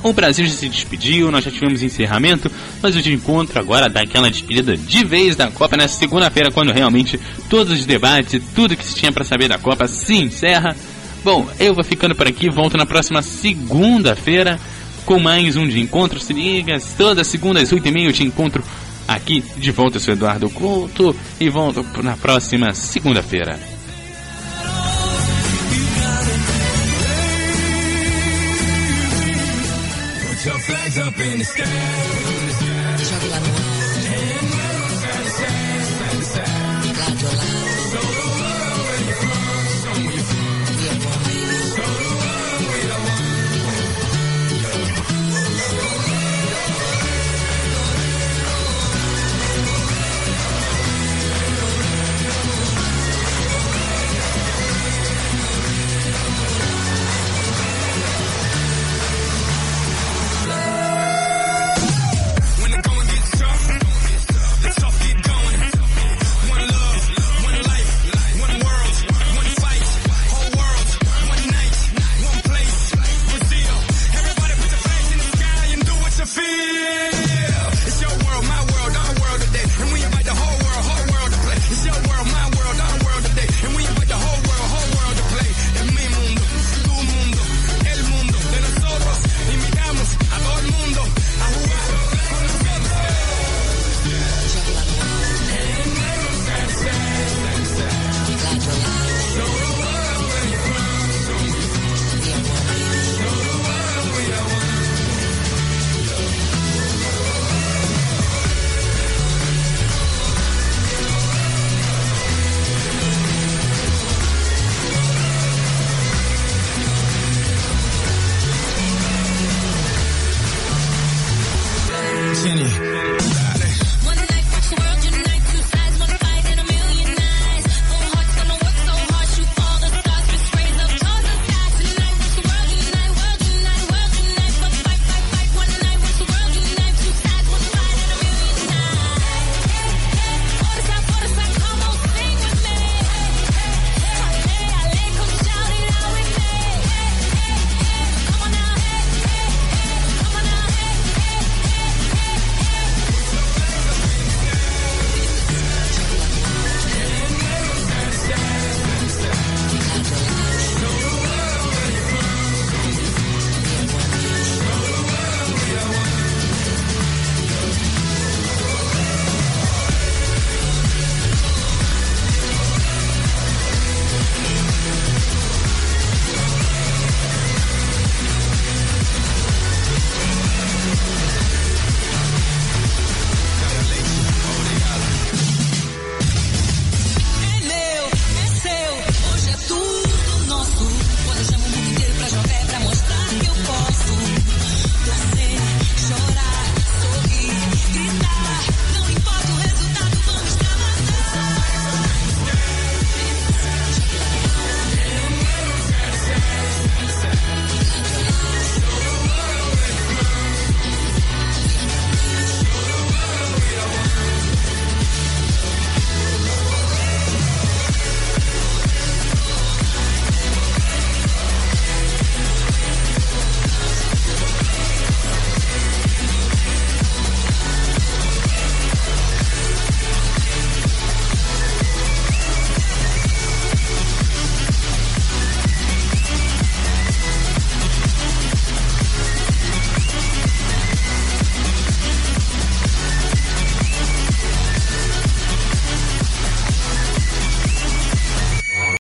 o 0.03 0.12
Brasil 0.12 0.47
já 0.47 0.53
se 0.53 0.69
despediu, 0.69 1.31
nós 1.31 1.45
já 1.45 1.51
tivemos 1.51 1.83
encerramento, 1.83 2.51
mas 2.83 2.97
o 2.97 3.03
de 3.03 3.12
encontro 3.12 3.59
agora 3.59 3.88
dá 3.88 4.01
aquela 4.01 4.31
despedida 4.31 4.77
de 4.77 5.05
vez 5.05 5.37
da 5.37 5.51
Copa 5.51 5.77
nessa 5.77 5.99
segunda-feira, 5.99 6.51
quando 6.51 6.73
realmente 6.73 7.19
todos 7.49 7.73
os 7.73 7.87
debates 7.87 8.35
e 8.35 8.41
tudo 8.41 8.77
que 8.77 8.85
se 8.85 8.95
tinha 8.95 9.12
para 9.12 9.25
saber 9.25 9.49
da 9.49 9.59
Copa 9.59 9.87
se 9.87 10.17
encerra. 10.17 10.77
Bom, 11.25 11.49
eu 11.61 11.75
vou 11.75 11.85
ficando 11.85 12.15
por 12.15 12.27
aqui, 12.27 12.51
volto 12.51 12.77
na 12.77 12.85
próxima 12.85 13.23
segunda-feira 13.23 14.59
com 15.05 15.19
mais 15.19 15.57
um 15.57 15.67
de 15.67 15.81
encontro. 15.81 16.21
Se 16.21 16.33
liga, 16.33 16.79
toda 16.97 17.25
segunda 17.25 17.61
às 17.61 17.71
8h30 17.71 18.05
eu 18.05 18.12
te 18.12 18.25
encontro 18.25 18.62
aqui 19.07 19.43
de 19.57 19.71
volta. 19.71 19.97
Eu 19.97 20.01
sou 20.01 20.15
Eduardo 20.15 20.51
Couto 20.51 21.15
e 21.41 21.49
volto 21.49 21.85
na 22.03 22.17
próxima 22.17 22.75
segunda-feira. 22.75 23.72
your 30.44 30.59
flags 30.59 30.98
up 30.98 31.18
in 31.20 31.38
the 31.38 31.44
sky. 31.44 32.32